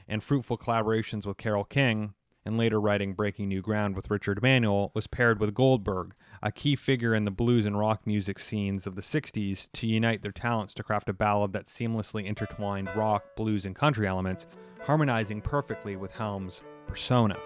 and 0.08 0.24
fruitful 0.24 0.60
collaborations 0.60 1.26
with 1.26 1.38
Carole 1.38 1.64
King, 1.64 2.14
and 2.48 2.58
later 2.58 2.80
writing 2.80 3.14
Breaking 3.14 3.50
New 3.50 3.62
Ground 3.62 3.94
with 3.94 4.10
Richard 4.10 4.42
Manuel, 4.42 4.90
was 4.94 5.06
paired 5.06 5.38
with 5.38 5.54
Goldberg, 5.54 6.14
a 6.42 6.50
key 6.50 6.78
figure 6.78 7.14
in 7.14 7.26
the 7.26 7.30
blues 7.30 7.66
and 7.66 7.78
rock 7.78 8.08
music 8.08 8.40
scenes 8.40 8.88
of 8.88 8.96
the 8.96 9.02
60s, 9.02 9.70
to 9.74 9.86
unite 9.86 10.22
their 10.22 10.32
talents 10.32 10.74
to 10.76 10.84
craft 10.84 11.10
a 11.10 11.14
ballad 11.14 11.52
that 11.52 11.66
seamlessly 11.66 12.24
intertwined 12.24 12.90
rock, 12.96 13.36
blues, 13.36 13.66
and 13.66 13.76
country 13.76 14.08
elements, 14.08 14.48
harmonizing 14.86 15.42
perfectly 15.42 15.98
with 15.98 16.14
Helm's 16.14 16.62
persona. 16.88 17.38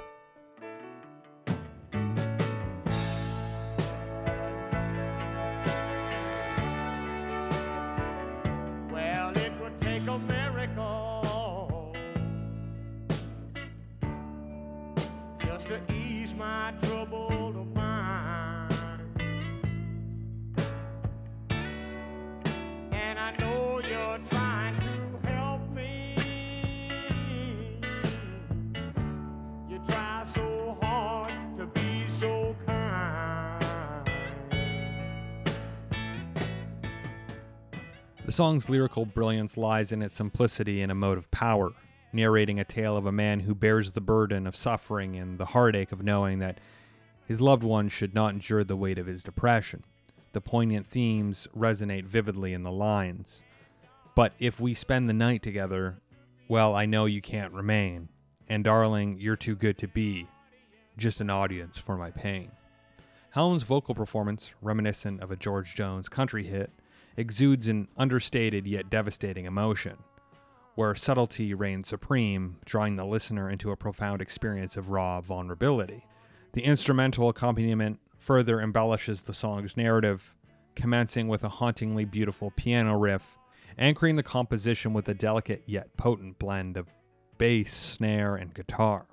Song's 38.41 38.69
lyrical 38.69 39.05
brilliance 39.05 39.55
lies 39.55 39.91
in 39.91 40.01
its 40.01 40.15
simplicity 40.15 40.81
and 40.81 40.91
emotive 40.91 41.29
power, 41.29 41.73
narrating 42.11 42.59
a 42.59 42.63
tale 42.63 42.97
of 42.97 43.05
a 43.05 43.11
man 43.11 43.41
who 43.41 43.53
bears 43.53 43.91
the 43.91 44.01
burden 44.01 44.47
of 44.47 44.55
suffering 44.55 45.15
and 45.15 45.37
the 45.37 45.45
heartache 45.45 45.91
of 45.91 46.01
knowing 46.01 46.39
that 46.39 46.57
his 47.27 47.39
loved 47.39 47.61
one 47.61 47.87
should 47.87 48.15
not 48.15 48.33
endure 48.33 48.63
the 48.63 48.75
weight 48.75 48.97
of 48.97 49.05
his 49.05 49.21
depression. 49.21 49.83
The 50.33 50.41
poignant 50.41 50.87
themes 50.87 51.47
resonate 51.55 52.05
vividly 52.05 52.51
in 52.51 52.63
the 52.63 52.71
lines. 52.71 53.43
But 54.15 54.33
if 54.39 54.59
we 54.59 54.73
spend 54.73 55.07
the 55.07 55.13
night 55.13 55.43
together, 55.43 55.99
well, 56.47 56.73
I 56.73 56.87
know 56.87 57.05
you 57.05 57.21
can't 57.21 57.53
remain. 57.53 58.09
And 58.49 58.63
darling, 58.63 59.19
you're 59.19 59.35
too 59.35 59.55
good 59.55 59.77
to 59.77 59.87
be. 59.87 60.27
Just 60.97 61.21
an 61.21 61.29
audience 61.29 61.77
for 61.77 61.95
my 61.95 62.09
pain. 62.09 62.49
Helm's 63.29 63.61
vocal 63.61 63.93
performance, 63.93 64.55
reminiscent 64.63 65.21
of 65.21 65.29
a 65.29 65.35
George 65.35 65.75
Jones 65.75 66.09
country 66.09 66.45
hit, 66.45 66.71
exudes 67.17 67.67
an 67.67 67.87
understated 67.97 68.65
yet 68.67 68.89
devastating 68.89 69.45
emotion, 69.45 69.97
where 70.75 70.95
subtlety 70.95 71.53
reigns 71.53 71.89
supreme, 71.89 72.57
drawing 72.65 72.95
the 72.95 73.05
listener 73.05 73.49
into 73.49 73.71
a 73.71 73.77
profound 73.77 74.21
experience 74.21 74.77
of 74.77 74.89
raw 74.89 75.21
vulnerability. 75.21 76.05
The 76.53 76.63
instrumental 76.63 77.29
accompaniment 77.29 77.99
further 78.19 78.61
embellishes 78.61 79.23
the 79.23 79.33
song's 79.33 79.75
narrative, 79.75 80.35
commencing 80.75 81.27
with 81.27 81.43
a 81.43 81.49
hauntingly 81.49 82.05
beautiful 82.05 82.51
piano 82.51 82.97
riff, 82.97 83.37
anchoring 83.77 84.15
the 84.15 84.23
composition 84.23 84.93
with 84.93 85.07
a 85.09 85.13
delicate 85.13 85.63
yet 85.65 85.95
potent 85.97 86.37
blend 86.39 86.77
of 86.77 86.87
bass, 87.37 87.73
snare, 87.73 88.35
and 88.35 88.53
guitar. 88.53 89.05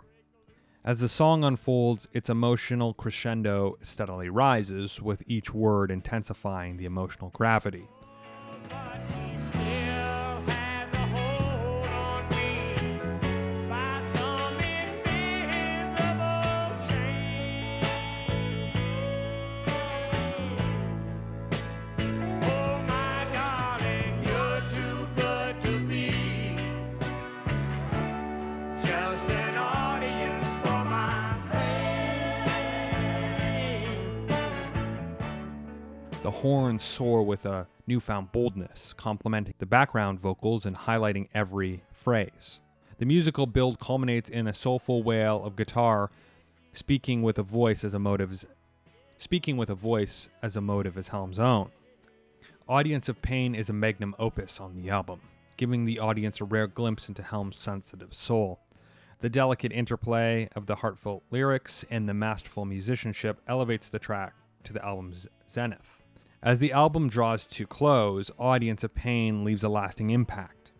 As 0.84 1.00
the 1.00 1.08
song 1.08 1.44
unfolds, 1.44 2.08
its 2.12 2.30
emotional 2.30 2.94
crescendo 2.94 3.76
steadily 3.82 4.28
rises, 4.28 5.02
with 5.02 5.22
each 5.26 5.52
word 5.52 5.90
intensifying 5.90 6.76
the 6.76 6.84
emotional 6.84 7.30
gravity. 7.30 7.88
Horns 36.38 36.84
soar 36.84 37.24
with 37.24 37.44
a 37.44 37.66
newfound 37.88 38.30
boldness, 38.30 38.92
complementing 38.92 39.54
the 39.58 39.66
background 39.66 40.20
vocals 40.20 40.64
and 40.64 40.76
highlighting 40.76 41.26
every 41.34 41.82
phrase. 41.92 42.60
The 42.98 43.06
musical 43.06 43.46
build 43.46 43.80
culminates 43.80 44.30
in 44.30 44.46
a 44.46 44.54
soulful 44.54 45.02
wail 45.02 45.42
of 45.42 45.56
guitar, 45.56 46.12
speaking 46.72 47.22
with 47.22 47.38
a 47.38 47.42
voice 47.42 47.82
as 47.82 47.94
speaking 49.18 49.56
with 49.56 49.68
a 49.68 49.74
voice 49.74 50.28
as 50.40 50.56
emotive 50.56 50.96
as 50.96 51.08
Helm's 51.08 51.40
own. 51.40 51.70
Audience 52.68 53.08
of 53.08 53.20
Pain 53.20 53.56
is 53.56 53.68
a 53.68 53.72
magnum 53.72 54.14
opus 54.16 54.60
on 54.60 54.80
the 54.80 54.90
album, 54.90 55.20
giving 55.56 55.86
the 55.86 55.98
audience 55.98 56.40
a 56.40 56.44
rare 56.44 56.68
glimpse 56.68 57.08
into 57.08 57.22
Helm's 57.24 57.58
sensitive 57.58 58.14
soul. 58.14 58.60
The 59.20 59.28
delicate 59.28 59.72
interplay 59.72 60.48
of 60.54 60.66
the 60.66 60.76
heartfelt 60.76 61.24
lyrics 61.32 61.84
and 61.90 62.08
the 62.08 62.14
masterful 62.14 62.64
musicianship 62.64 63.40
elevates 63.48 63.88
the 63.88 63.98
track 63.98 64.34
to 64.62 64.72
the 64.72 64.84
album's 64.84 65.26
zenith. 65.50 66.04
As 66.40 66.60
the 66.60 66.70
album 66.70 67.08
draws 67.08 67.48
to 67.48 67.66
close, 67.66 68.30
Audience 68.38 68.84
of 68.84 68.94
Pain 68.94 69.42
leaves 69.42 69.64
a 69.64 69.68
lasting 69.68 70.10
impact. 70.10 70.70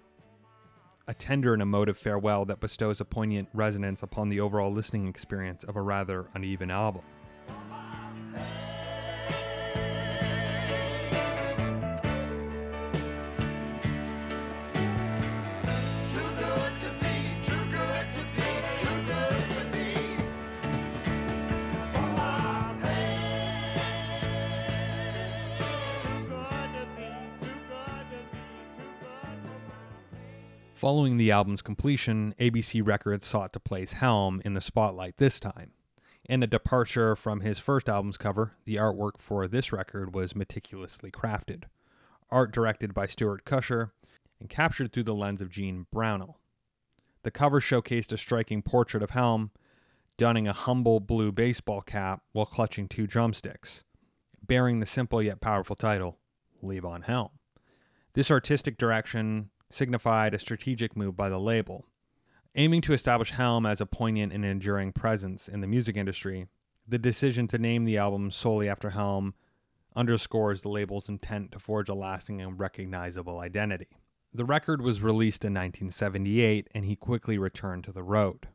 A 1.09 1.15
tender 1.15 1.53
and 1.53 1.61
emotive 1.61 1.99
farewell 1.99 2.45
that 2.45 2.61
bestows 2.61 3.01
a 3.01 3.05
poignant 3.05 3.49
resonance 3.53 4.05
upon 4.05 4.29
the 4.29 4.39
overall 4.39 4.71
listening 4.71 5.09
experience 5.09 5.65
of 5.65 5.75
a 5.75 5.83
rather 5.83 6.29
uneven 6.35 6.71
album. 6.71 7.03
Following 30.79 31.17
the 31.17 31.33
album's 31.33 31.61
completion, 31.61 32.37
ABC 32.39 32.87
Records 32.87 33.27
sought 33.27 33.53
to 33.53 33.59
place 33.59 33.95
Helm 33.95 34.41
in 34.45 34.55
the 34.55 34.61
spotlight 34.61 35.17
this 35.17 35.41
time. 35.41 35.73
In 36.29 36.41
a 36.41 36.47
departure 36.47 37.17
from 37.17 37.41
his 37.41 37.59
first 37.59 37.89
album's 37.89 38.17
cover, 38.17 38.53
the 38.65 38.77
artwork 38.77 39.19
for 39.19 39.49
this 39.49 39.73
record 39.73 40.15
was 40.15 40.37
meticulously 40.37 41.11
crafted. 41.11 41.65
Art 42.31 42.53
directed 42.53 42.95
by 42.95 43.09
Stuart 43.09 43.45
Kusher 43.45 43.91
and 44.39 44.49
captured 44.49 44.93
through 44.93 45.03
the 45.03 45.17
lens 45.17 45.41
of 45.41 45.51
Gene 45.51 45.87
Brownell. 45.93 46.39
The 47.25 47.33
cover 47.33 47.61
showcased 47.61 48.13
a 48.13 48.17
striking 48.17 48.63
portrait 48.63 49.03
of 49.03 49.11
Helm, 49.11 49.51
donning 50.17 50.47
a 50.47 50.53
humble 50.53 51.01
blue 51.01 51.33
baseball 51.33 51.81
cap 51.81 52.23
while 52.31 52.47
clutching 52.47 52.87
two 52.87 53.09
drumsticks, 53.09 53.83
bearing 54.47 54.79
the 54.79 54.87
simple 54.87 55.21
yet 55.21 55.41
powerful 55.41 55.75
title, 55.75 56.19
Levon 56.63 57.03
Helm. 57.03 57.31
This 58.15 58.31
artistic 58.31 58.79
direction 58.79 59.51
signified 59.71 60.35
a 60.35 60.39
strategic 60.39 60.97
move 60.97 61.17
by 61.17 61.29
the 61.29 61.39
label. 61.39 61.85
Aiming 62.55 62.81
to 62.83 62.93
establish 62.93 63.33
Helm 63.33 63.67
as 63.67 63.81
a 63.81 63.87
poignant 63.87 64.33
and 64.33 64.45
enduring 64.45 64.93
presence 64.93 65.49
in 65.49 65.61
the 65.61 65.67
music 65.67 65.97
industry, 65.97 66.47
the 66.87 66.99
decision 66.99 67.47
to 67.49 67.59
name 67.59 67.85
the 67.85 67.99
album 67.99 68.31
solely 68.31 68.69
after 68.69 68.91
Helm 68.91 69.35
underscores 69.95 70.63
the 70.63 70.69
label's 70.69 71.09
intent 71.09 71.53
to 71.53 71.59
forge 71.59 71.89
a 71.89 71.95
lasting 71.95 72.41
and 72.41 72.59
recognizable 72.59 73.41
identity. 73.41 73.89
The 74.33 74.45
record 74.45 74.83
was 74.83 75.03
released 75.03 75.45
in 75.45 75.53
1978, 75.53 76.69
and 76.75 76.85
he 76.85 76.97
quickly 76.97 77.39
returned 77.39 77.85
to 77.85 77.93
the 77.93 78.03
road. 78.03 78.49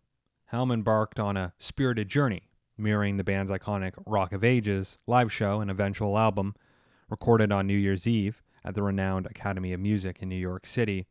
Helm 0.45 0.71
embarked 0.71 1.19
on 1.19 1.35
a 1.35 1.53
spirited 1.57 2.07
journey, 2.07 2.49
mirroring 2.77 3.17
the 3.17 3.23
band's 3.23 3.51
iconic 3.51 3.93
Rock 4.05 4.33
of 4.33 4.43
Ages 4.43 4.97
live 5.07 5.31
show 5.31 5.61
and 5.61 5.69
eventual 5.69 6.17
album, 6.17 6.55
recorded 7.09 7.51
on 7.51 7.67
New 7.67 7.77
Year's 7.77 8.07
Eve 8.07 8.41
at 8.65 8.73
the 8.73 8.83
renowned 8.83 9.25
Academy 9.25 9.73
of 9.73 9.79
Music 9.79 10.21
in 10.21 10.29
New 10.29 10.35
York 10.35 10.65
City. 10.65 11.07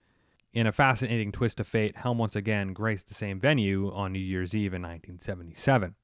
In 0.53 0.67
a 0.67 0.73
fascinating 0.73 1.33
twist 1.33 1.61
of 1.61 1.67
fate, 1.67 1.97
Helm 1.97 2.19
once 2.19 2.37
again 2.37 2.73
graced 2.73 3.09
the 3.09 3.15
same 3.15 3.41
venue 3.41 3.91
on 3.93 4.13
New 4.13 4.19
Year's 4.19 4.55
Eve 4.55 4.75
in 4.75 4.83
1977, 4.83 5.95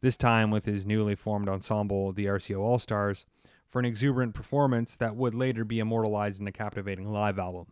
this 0.00 0.16
time 0.16 0.50
with 0.50 0.64
his 0.64 0.84
newly 0.84 1.14
formed 1.14 1.48
ensemble, 1.48 2.12
the 2.12 2.26
RCO 2.26 2.58
All 2.58 2.78
Stars, 2.78 3.26
for 3.68 3.78
an 3.78 3.84
exuberant 3.84 4.34
performance 4.34 4.96
that 4.96 5.14
would 5.14 5.34
later 5.34 5.64
be 5.64 5.78
immortalized 5.78 6.40
in 6.40 6.48
a 6.48 6.52
captivating 6.52 7.12
live 7.12 7.38
album. 7.38 7.66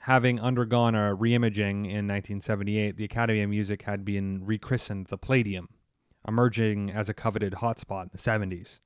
Having 0.00 0.38
undergone 0.40 0.94
a 0.94 1.16
reimaging 1.16 1.86
in 1.86 2.06
1978, 2.06 2.96
the 2.96 3.04
Academy 3.04 3.42
of 3.42 3.50
Music 3.50 3.82
had 3.82 4.04
been 4.04 4.44
rechristened 4.44 5.06
the 5.06 5.16
Palladium, 5.16 5.70
emerging 6.28 6.90
as 6.90 7.08
a 7.08 7.14
coveted 7.14 7.54
hotspot 7.54 8.02
in 8.02 8.10
the 8.12 8.18
70s. 8.18 8.80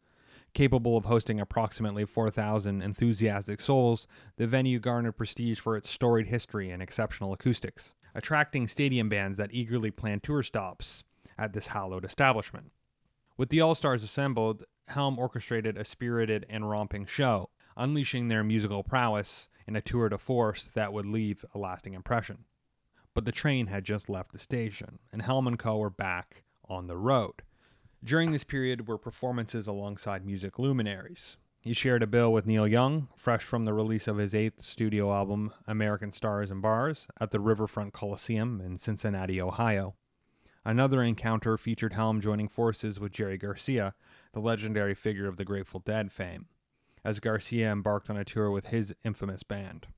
Capable 0.52 0.96
of 0.96 1.04
hosting 1.04 1.38
approximately 1.38 2.04
4,000 2.04 2.82
enthusiastic 2.82 3.60
souls, 3.60 4.08
the 4.36 4.46
venue 4.46 4.80
garnered 4.80 5.16
prestige 5.16 5.60
for 5.60 5.76
its 5.76 5.88
storied 5.88 6.26
history 6.26 6.70
and 6.70 6.82
exceptional 6.82 7.32
acoustics, 7.32 7.94
attracting 8.14 8.66
stadium 8.66 9.08
bands 9.08 9.38
that 9.38 9.52
eagerly 9.52 9.90
planned 9.90 10.22
tour 10.22 10.42
stops 10.42 11.04
at 11.38 11.52
this 11.52 11.68
hallowed 11.68 12.04
establishment. 12.04 12.72
With 13.36 13.48
the 13.48 13.60
All 13.60 13.74
Stars 13.74 14.02
assembled, 14.02 14.64
Helm 14.88 15.18
orchestrated 15.18 15.78
a 15.78 15.84
spirited 15.84 16.44
and 16.50 16.68
romping 16.68 17.06
show, 17.06 17.50
unleashing 17.76 18.26
their 18.26 18.42
musical 18.42 18.82
prowess 18.82 19.48
in 19.66 19.76
a 19.76 19.80
tour 19.80 20.08
de 20.08 20.18
force 20.18 20.64
that 20.74 20.92
would 20.92 21.06
leave 21.06 21.44
a 21.54 21.58
lasting 21.58 21.94
impression. 21.94 22.44
But 23.14 23.24
the 23.24 23.32
train 23.32 23.68
had 23.68 23.84
just 23.84 24.08
left 24.08 24.32
the 24.32 24.38
station, 24.38 24.98
and 25.12 25.22
Helm 25.22 25.46
and 25.46 25.58
Co. 25.58 25.78
were 25.78 25.90
back 25.90 26.42
on 26.68 26.88
the 26.88 26.96
road. 26.96 27.42
During 28.02 28.30
this 28.30 28.44
period 28.44 28.88
were 28.88 28.96
performances 28.96 29.66
alongside 29.66 30.24
music 30.24 30.58
luminaries. 30.58 31.36
He 31.60 31.74
shared 31.74 32.02
a 32.02 32.06
bill 32.06 32.32
with 32.32 32.46
Neil 32.46 32.66
Young, 32.66 33.08
fresh 33.14 33.42
from 33.42 33.66
the 33.66 33.74
release 33.74 34.08
of 34.08 34.16
his 34.16 34.34
eighth 34.34 34.62
studio 34.62 35.12
album, 35.12 35.52
American 35.66 36.14
Stars 36.14 36.50
and 36.50 36.62
Bars, 36.62 37.06
at 37.20 37.30
the 37.30 37.40
Riverfront 37.40 37.92
Coliseum 37.92 38.62
in 38.64 38.78
Cincinnati, 38.78 39.38
Ohio. 39.38 39.96
Another 40.64 41.02
encounter 41.02 41.58
featured 41.58 41.92
Helm 41.92 42.22
joining 42.22 42.48
forces 42.48 42.98
with 42.98 43.12
Jerry 43.12 43.36
Garcia, 43.36 43.94
the 44.32 44.40
legendary 44.40 44.94
figure 44.94 45.28
of 45.28 45.36
the 45.36 45.44
Grateful 45.44 45.80
Dead 45.80 46.10
fame, 46.10 46.46
as 47.04 47.20
Garcia 47.20 47.70
embarked 47.70 48.08
on 48.08 48.16
a 48.16 48.24
tour 48.24 48.50
with 48.50 48.66
his 48.66 48.94
infamous 49.04 49.42
band. 49.42 49.88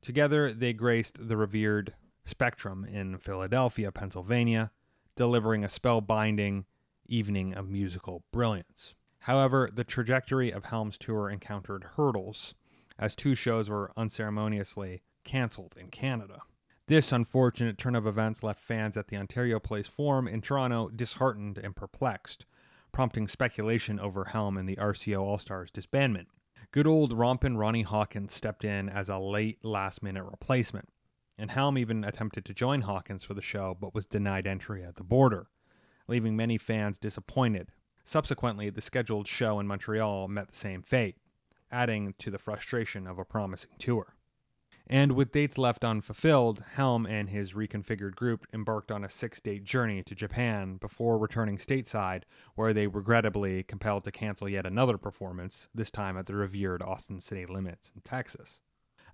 Together, 0.00 0.50
they 0.50 0.72
graced 0.72 1.28
the 1.28 1.36
revered 1.36 1.92
Spectrum 2.24 2.86
in 2.86 3.18
Philadelphia, 3.18 3.92
Pennsylvania, 3.92 4.70
delivering 5.14 5.62
a 5.62 5.68
spellbinding 5.68 6.64
evening 7.06 7.54
of 7.54 7.68
musical 7.68 8.24
brilliance. 8.32 8.94
However, 9.20 9.68
the 9.72 9.84
trajectory 9.84 10.50
of 10.50 10.64
Helm's 10.64 10.98
tour 10.98 11.30
encountered 11.30 11.84
hurdles, 11.96 12.54
as 12.98 13.14
two 13.14 13.34
shows 13.34 13.68
were 13.70 13.90
unceremoniously 13.96 15.02
cancelled 15.24 15.74
in 15.80 15.88
Canada. 15.88 16.40
This 16.86 17.12
unfortunate 17.12 17.78
turn 17.78 17.94
of 17.94 18.06
events 18.06 18.42
left 18.42 18.60
fans 18.60 18.96
at 18.98 19.08
the 19.08 19.16
Ontario 19.16 19.58
Place 19.58 19.86
Forum 19.86 20.28
in 20.28 20.42
Toronto 20.42 20.90
disheartened 20.90 21.56
and 21.56 21.74
perplexed, 21.74 22.44
prompting 22.92 23.26
speculation 23.26 23.98
over 23.98 24.26
Helm 24.26 24.58
and 24.58 24.68
the 24.68 24.76
RCO 24.76 25.20
All 25.20 25.38
Stars 25.38 25.70
disbandment. 25.70 26.26
Good 26.70 26.86
old 26.86 27.12
rompin' 27.12 27.56
Ronnie 27.56 27.82
Hawkins 27.82 28.34
stepped 28.34 28.64
in 28.64 28.90
as 28.90 29.08
a 29.08 29.18
late 29.18 29.64
last 29.64 30.02
minute 30.02 30.24
replacement, 30.24 30.90
and 31.38 31.50
Helm 31.50 31.78
even 31.78 32.04
attempted 32.04 32.44
to 32.44 32.52
join 32.52 32.82
Hawkins 32.82 33.24
for 33.24 33.32
the 33.32 33.40
show 33.40 33.74
but 33.80 33.94
was 33.94 34.04
denied 34.04 34.46
entry 34.46 34.84
at 34.84 34.96
the 34.96 35.04
border, 35.04 35.46
leaving 36.08 36.36
many 36.36 36.58
fans 36.58 36.98
disappointed. 36.98 37.72
Subsequently, 38.04 38.70
the 38.70 38.80
scheduled 38.80 39.26
show 39.26 39.58
in 39.58 39.66
Montreal 39.66 40.28
met 40.28 40.48
the 40.48 40.56
same 40.56 40.82
fate, 40.82 41.16
adding 41.70 42.14
to 42.18 42.30
the 42.30 42.38
frustration 42.38 43.06
of 43.06 43.18
a 43.18 43.24
promising 43.24 43.70
tour. 43.78 44.14
And 44.86 45.12
with 45.12 45.32
dates 45.32 45.56
left 45.56 45.82
unfulfilled, 45.82 46.62
Helm 46.74 47.06
and 47.06 47.30
his 47.30 47.54
reconfigured 47.54 48.16
group 48.16 48.46
embarked 48.52 48.92
on 48.92 49.02
a 49.02 49.08
six 49.08 49.40
date 49.40 49.64
journey 49.64 50.02
to 50.02 50.14
Japan 50.14 50.76
before 50.76 51.16
returning 51.16 51.56
stateside, 51.56 52.24
where 52.54 52.74
they 52.74 52.86
regrettably 52.86 53.62
compelled 53.62 54.04
to 54.04 54.12
cancel 54.12 54.48
yet 54.48 54.66
another 54.66 54.98
performance, 54.98 55.68
this 55.74 55.90
time 55.90 56.18
at 56.18 56.26
the 56.26 56.34
revered 56.34 56.82
Austin 56.82 57.22
City 57.22 57.46
Limits 57.46 57.92
in 57.94 58.02
Texas. 58.02 58.60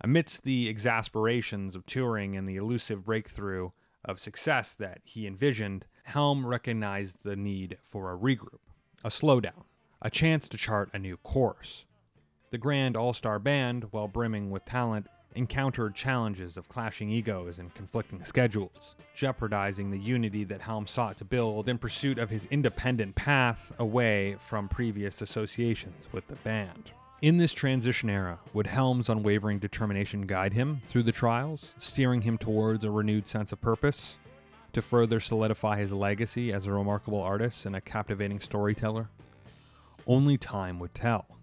Amidst 0.01 0.43
the 0.43 0.69
exasperations 0.69 1.77
of 1.77 1.87
touring 1.87 2.35
and 2.35 2.49
the 2.49 2.57
elusive 2.57 3.05
breakthrough 3.05 3.71
of 4.05 4.19
success 4.19 4.73
that 4.73 5.03
he 5.05 5.27
envisioned, 5.27 5.87
Helm 6.11 6.45
recognized 6.45 7.19
the 7.23 7.37
need 7.37 7.79
for 7.85 8.13
a 8.13 8.19
regroup, 8.19 8.59
a 9.05 9.11
slowdown, 9.11 9.63
a 10.03 10.11
chance 10.11 10.49
to 10.49 10.57
chart 10.57 10.91
a 10.93 10.99
new 10.99 11.17
course. 11.19 11.85
The 12.51 12.59
grand 12.59 12.97
all 12.97 13.13
star 13.13 13.39
band, 13.39 13.87
while 13.93 14.09
brimming 14.09 14.51
with 14.51 14.65
talent, 14.65 15.07
encountered 15.37 15.95
challenges 15.95 16.57
of 16.57 16.69
clashing 16.69 17.11
egos 17.11 17.61
and 17.61 17.73
conflicting 17.75 18.25
schedules, 18.25 18.97
jeopardizing 19.15 19.93
the 19.93 20.01
unity 20.01 20.43
that 20.43 20.63
Helm 20.63 20.89
sought 20.89 21.17
to 21.19 21.25
build 21.25 21.69
in 21.69 21.79
pursuit 21.79 22.19
of 22.19 22.29
his 22.29 22.47
independent 22.47 23.15
path 23.15 23.73
away 23.79 24.37
from 24.41 24.69
previous 24.69 25.23
associations 25.23 26.09
with 26.11 26.27
the 26.27 26.35
band. 26.35 26.91
In 27.23 27.37
this 27.37 27.53
transition 27.53 28.11
era, 28.11 28.41
would 28.53 28.67
Helm's 28.67 29.09
unwavering 29.09 29.61
determination 29.61 30.23
guide 30.23 30.55
him 30.55 30.81
through 30.89 31.05
the 31.05 31.13
trials, 31.13 31.75
steering 31.79 32.23
him 32.23 32.37
towards 32.37 32.83
a 32.83 32.91
renewed 32.91 33.29
sense 33.29 33.53
of 33.53 33.61
purpose, 33.61 34.17
to 34.73 34.83
further 34.83 35.21
solidify 35.21 35.79
his 35.79 35.93
legacy 35.93 36.53
as 36.53 36.67
a 36.67 36.73
remarkable 36.73 37.23
artist 37.23 37.67
and 37.67 37.75
a 37.75 37.81
captivating 37.81 38.41
storyteller? 38.41 39.09
Only 40.07 40.39
time 40.39 40.79
would 40.79 40.95
tell. 40.95 41.40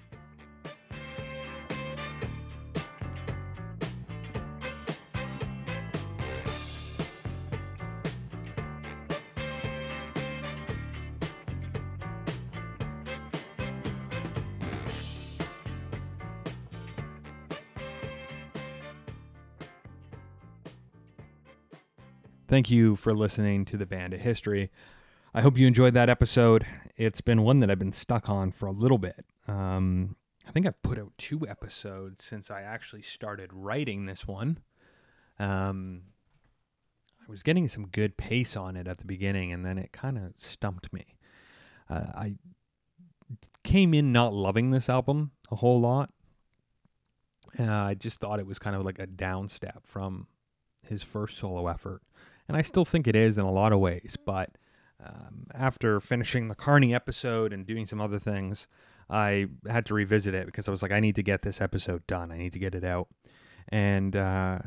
Thank 22.58 22.72
you 22.72 22.96
for 22.96 23.14
listening 23.14 23.66
to 23.66 23.78
the 23.78 23.86
Band: 23.86 24.16
A 24.16 24.18
History. 24.18 24.72
I 25.32 25.42
hope 25.42 25.60
you 25.60 25.68
enjoyed 25.68 25.94
that 25.94 26.10
episode. 26.10 26.66
It's 26.96 27.22
been 27.22 27.44
one 27.44 27.60
that 27.60 27.70
I've 27.70 27.78
been 27.78 27.92
stuck 27.92 28.30
on 28.32 28.50
for 28.50 28.66
a 28.66 28.72
little 28.72 28.98
bit. 28.98 29.26
Um, 29.48 30.16
I 30.48 30.52
think 30.52 30.66
I've 30.66 30.82
put 30.82 30.98
out 30.98 31.12
two 31.20 31.48
episodes 31.48 32.24
since 32.24 32.50
I 32.50 32.64
actually 32.64 33.04
started 33.04 33.52
writing 33.54 34.08
this 34.08 34.26
one. 34.26 34.58
Um, 35.38 36.02
I 37.22 37.30
was 37.30 37.44
getting 37.44 37.68
some 37.68 37.90
good 37.90 38.18
pace 38.18 38.58
on 38.58 38.76
it 38.76 38.88
at 38.88 38.98
the 38.98 39.06
beginning, 39.06 39.54
and 39.54 39.64
then 39.64 39.78
it 39.78 39.92
kind 39.92 40.18
of 40.18 40.34
stumped 40.36 40.92
me. 40.92 41.16
Uh, 41.88 42.06
I 42.16 42.36
came 43.64 43.94
in 43.94 44.12
not 44.12 44.34
loving 44.34 44.72
this 44.72 44.90
album 44.90 45.30
a 45.52 45.58
whole 45.58 45.80
lot. 45.80 46.10
Uh, 47.60 47.72
I 47.72 47.94
just 47.94 48.18
thought 48.18 48.40
it 48.40 48.48
was 48.48 48.58
kind 48.58 48.76
of 48.76 48.84
like 48.84 48.98
a 48.98 49.06
downstep 49.06 49.86
from 49.86 50.26
his 50.84 51.04
first 51.04 51.38
solo 51.38 51.68
effort 51.68 52.02
and 52.48 52.58
I 52.58 52.62
still 52.62 52.86
think 52.86 53.08
it 53.08 53.16
is 53.16 53.38
in 53.38 53.46
a 53.46 53.52
lot 53.52 53.74
of 53.74 53.80
ways. 53.80 54.18
But 54.26 54.52
um, 55.04 55.48
after 55.54 56.00
finishing 56.00 56.48
the 56.48 56.56
Carny 56.56 56.94
episode 56.94 57.54
and 57.54 57.66
doing 57.66 57.86
some 57.86 58.02
other 58.02 58.20
things, 58.20 58.68
I 59.10 59.48
had 59.70 59.86
to 59.88 59.94
revisit 59.94 60.34
it 60.34 60.46
because 60.46 60.68
I 60.68 60.72
was 60.72 60.82
like, 60.82 60.92
I 60.92 61.00
need 61.00 61.16
to 61.16 61.24
get 61.24 61.42
this 61.42 61.62
episode 61.62 62.06
done. 62.08 62.32
I 62.32 62.38
need 62.38 62.54
to 62.54 62.60
get 62.60 62.76
it 62.76 62.84
out. 62.84 63.08
And 63.70 64.16
uh, 64.16 64.60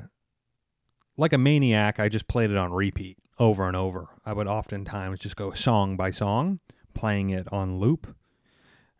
like 1.16 1.32
a 1.32 1.38
maniac, 1.38 1.98
I 1.98 2.08
just 2.08 2.28
played 2.28 2.50
it 2.50 2.56
on 2.56 2.72
repeat 2.72 3.18
over 3.38 3.66
and 3.66 3.76
over. 3.76 4.08
I 4.24 4.32
would 4.32 4.46
oftentimes 4.46 5.18
just 5.18 5.36
go 5.36 5.52
song 5.52 5.96
by 5.96 6.10
song, 6.10 6.60
playing 6.94 7.30
it 7.30 7.50
on 7.52 7.78
loop 7.78 8.14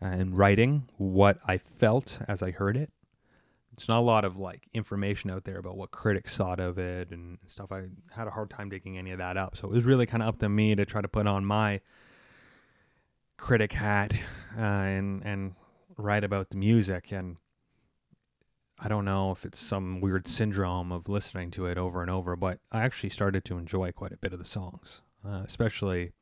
and 0.01 0.37
writing 0.37 0.89
what 0.97 1.39
I 1.47 1.59
felt 1.59 2.20
as 2.26 2.43
I 2.43 2.51
heard 2.51 2.76
it 2.76 2.91
there's 3.81 3.89
not 3.89 4.01
a 4.01 4.03
lot 4.03 4.26
of 4.26 4.37
like 4.37 4.68
information 4.74 5.31
out 5.31 5.45
there 5.45 5.57
about 5.57 5.74
what 5.74 5.91
critics 5.91 6.37
thought 6.37 6.61
of 6.61 6.78
it 6.78 7.11
and 7.12 7.39
stuff. 7.47 7.72
I 7.72 7.85
had 8.11 8.26
a 8.26 8.31
hard 8.31 8.51
time 8.51 8.68
digging 8.68 8.99
any 8.99 9.11
of 9.11 9.16
that 9.16 9.39
up. 9.39 9.57
So 9.57 9.68
it 9.68 9.74
was 9.74 9.85
really 9.85 10.05
kind 10.05 10.22
of 10.22 10.28
up 10.28 10.39
to 10.41 10.51
me 10.51 10.74
to 10.74 10.85
try 10.85 11.01
to 11.01 11.09
put 11.09 11.26
on 11.26 11.47
my 11.47 11.81
critic 13.39 13.72
hat 13.72 14.12
uh, 14.55 14.61
and 14.61 15.22
and 15.24 15.55
write 15.97 16.24
about 16.24 16.51
the 16.51 16.59
music. 16.59 17.11
And 17.11 17.39
I 18.78 18.89
don't 18.89 19.07
know 19.07 19.31
if 19.31 19.47
it's 19.47 19.59
some 19.59 20.03
weird 20.03 20.28
syndrome 20.28 20.93
of 20.93 21.09
listening 21.09 21.51
to 21.53 21.64
it 21.64 21.78
over 21.78 22.03
and 22.03 22.11
over, 22.11 22.37
but 22.37 22.59
I 22.70 22.83
actually 22.83 23.09
started 23.09 23.47
to 23.47 23.57
enjoy 23.57 23.93
quite 23.93 24.12
a 24.12 24.18
bit 24.18 24.35
of 24.35 24.39
the 24.39 24.45
songs, 24.45 25.01
uh, 25.26 25.41
especially 25.47 26.12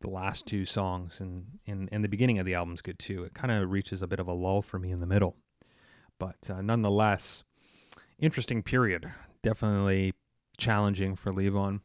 the 0.00 0.08
last 0.08 0.46
two 0.46 0.64
songs 0.64 1.20
and, 1.20 1.58
and, 1.66 1.90
and 1.92 2.02
the 2.02 2.08
beginning 2.08 2.38
of 2.38 2.46
the 2.46 2.54
album's 2.54 2.80
good 2.80 2.98
too. 2.98 3.22
It 3.24 3.34
kind 3.34 3.52
of 3.52 3.70
reaches 3.70 4.00
a 4.00 4.06
bit 4.06 4.18
of 4.18 4.28
a 4.28 4.32
lull 4.32 4.62
for 4.62 4.78
me 4.78 4.90
in 4.90 5.00
the 5.00 5.06
middle. 5.06 5.36
But 6.24 6.50
uh, 6.50 6.62
nonetheless, 6.62 7.44
interesting 8.18 8.62
period. 8.62 9.12
Definitely 9.42 10.14
challenging 10.56 11.16
for 11.16 11.32
Levon. 11.32 11.80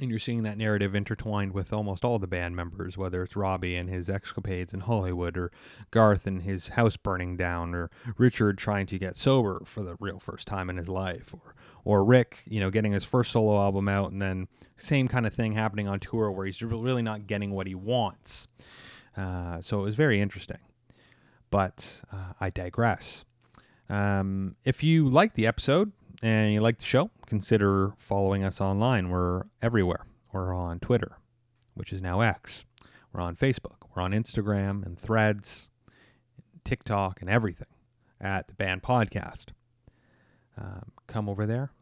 And 0.00 0.08
you're 0.08 0.20
seeing 0.20 0.44
that 0.44 0.56
narrative 0.56 0.94
intertwined 0.94 1.52
with 1.52 1.72
almost 1.72 2.04
all 2.04 2.20
the 2.20 2.28
band 2.28 2.54
members, 2.54 2.96
whether 2.96 3.22
it's 3.22 3.34
Robbie 3.34 3.74
and 3.74 3.90
his 3.90 4.08
escapades 4.08 4.72
in 4.72 4.80
Hollywood, 4.80 5.36
or 5.36 5.50
Garth 5.90 6.26
and 6.26 6.42
his 6.42 6.68
house 6.68 6.96
burning 6.96 7.36
down, 7.36 7.74
or 7.74 7.90
Richard 8.16 8.58
trying 8.58 8.86
to 8.86 8.98
get 8.98 9.16
sober 9.16 9.62
for 9.66 9.82
the 9.82 9.96
real 9.98 10.20
first 10.20 10.46
time 10.46 10.70
in 10.70 10.76
his 10.76 10.88
life, 10.88 11.34
or 11.34 11.54
or 11.84 12.04
Rick, 12.04 12.44
you 12.46 12.60
know, 12.60 12.70
getting 12.70 12.92
his 12.92 13.04
first 13.04 13.32
solo 13.32 13.60
album 13.60 13.88
out, 13.88 14.12
and 14.12 14.22
then 14.22 14.46
same 14.76 15.08
kind 15.08 15.26
of 15.26 15.34
thing 15.34 15.52
happening 15.52 15.88
on 15.88 15.98
tour 15.98 16.30
where 16.30 16.46
he's 16.46 16.62
really 16.62 17.02
not 17.02 17.26
getting 17.26 17.50
what 17.50 17.66
he 17.66 17.74
wants. 17.74 18.46
Uh, 19.16 19.60
so 19.60 19.80
it 19.80 19.82
was 19.82 19.96
very 19.96 20.20
interesting. 20.20 20.60
But 21.50 22.00
uh, 22.10 22.32
I 22.40 22.48
digress. 22.48 23.26
Um, 23.92 24.56
if 24.64 24.82
you 24.82 25.06
like 25.06 25.34
the 25.34 25.46
episode 25.46 25.92
and 26.22 26.50
you 26.50 26.62
like 26.62 26.78
the 26.78 26.84
show, 26.84 27.10
consider 27.26 27.92
following 27.98 28.42
us 28.42 28.58
online. 28.58 29.10
We're 29.10 29.42
everywhere. 29.60 30.06
We're 30.32 30.54
on 30.54 30.80
Twitter, 30.80 31.18
which 31.74 31.92
is 31.92 32.00
now 32.00 32.22
X. 32.22 32.64
We're 33.12 33.20
on 33.20 33.36
Facebook. 33.36 33.76
We're 33.94 34.02
on 34.02 34.12
Instagram 34.12 34.86
and 34.86 34.98
Threads, 34.98 35.68
TikTok, 36.64 37.20
and 37.20 37.28
everything 37.28 37.68
at 38.18 38.48
the 38.48 38.54
Band 38.54 38.82
Podcast. 38.82 39.48
Um, 40.56 40.92
come 41.06 41.28
over 41.28 41.44
there, 41.44 41.72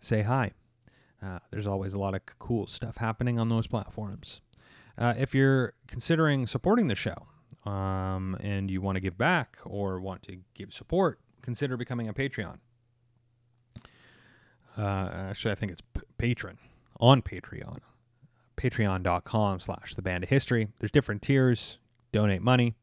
say 0.00 0.22
hi. 0.22 0.52
Uh, 1.22 1.40
there's 1.50 1.66
always 1.66 1.92
a 1.92 1.98
lot 1.98 2.14
of 2.14 2.22
cool 2.38 2.66
stuff 2.66 2.96
happening 2.96 3.38
on 3.38 3.50
those 3.50 3.66
platforms. 3.66 4.40
Uh, 4.96 5.12
if 5.18 5.34
you're 5.34 5.74
considering 5.86 6.46
supporting 6.46 6.88
the 6.88 6.94
show, 6.94 7.26
um, 7.68 8.36
and 8.40 8.70
you 8.70 8.80
want 8.80 8.96
to 8.96 9.00
give 9.00 9.18
back 9.18 9.58
or 9.64 10.00
want 10.00 10.22
to 10.22 10.38
give 10.54 10.72
support, 10.72 11.20
consider 11.42 11.76
becoming 11.76 12.08
a 12.08 12.14
Patreon. 12.14 12.58
Uh, 14.76 15.10
actually, 15.12 15.52
I 15.52 15.54
think 15.54 15.72
it's 15.72 15.80
p- 15.80 16.00
patron 16.16 16.58
on 16.98 17.20
Patreon. 17.20 17.78
Patreon.com 18.56 19.60
slash 19.60 19.94
the 19.94 20.02
band 20.02 20.24
of 20.24 20.30
history. 20.30 20.68
There's 20.78 20.90
different 20.90 21.20
tiers. 21.20 21.78
Donate 22.10 22.40
money. 22.40 22.74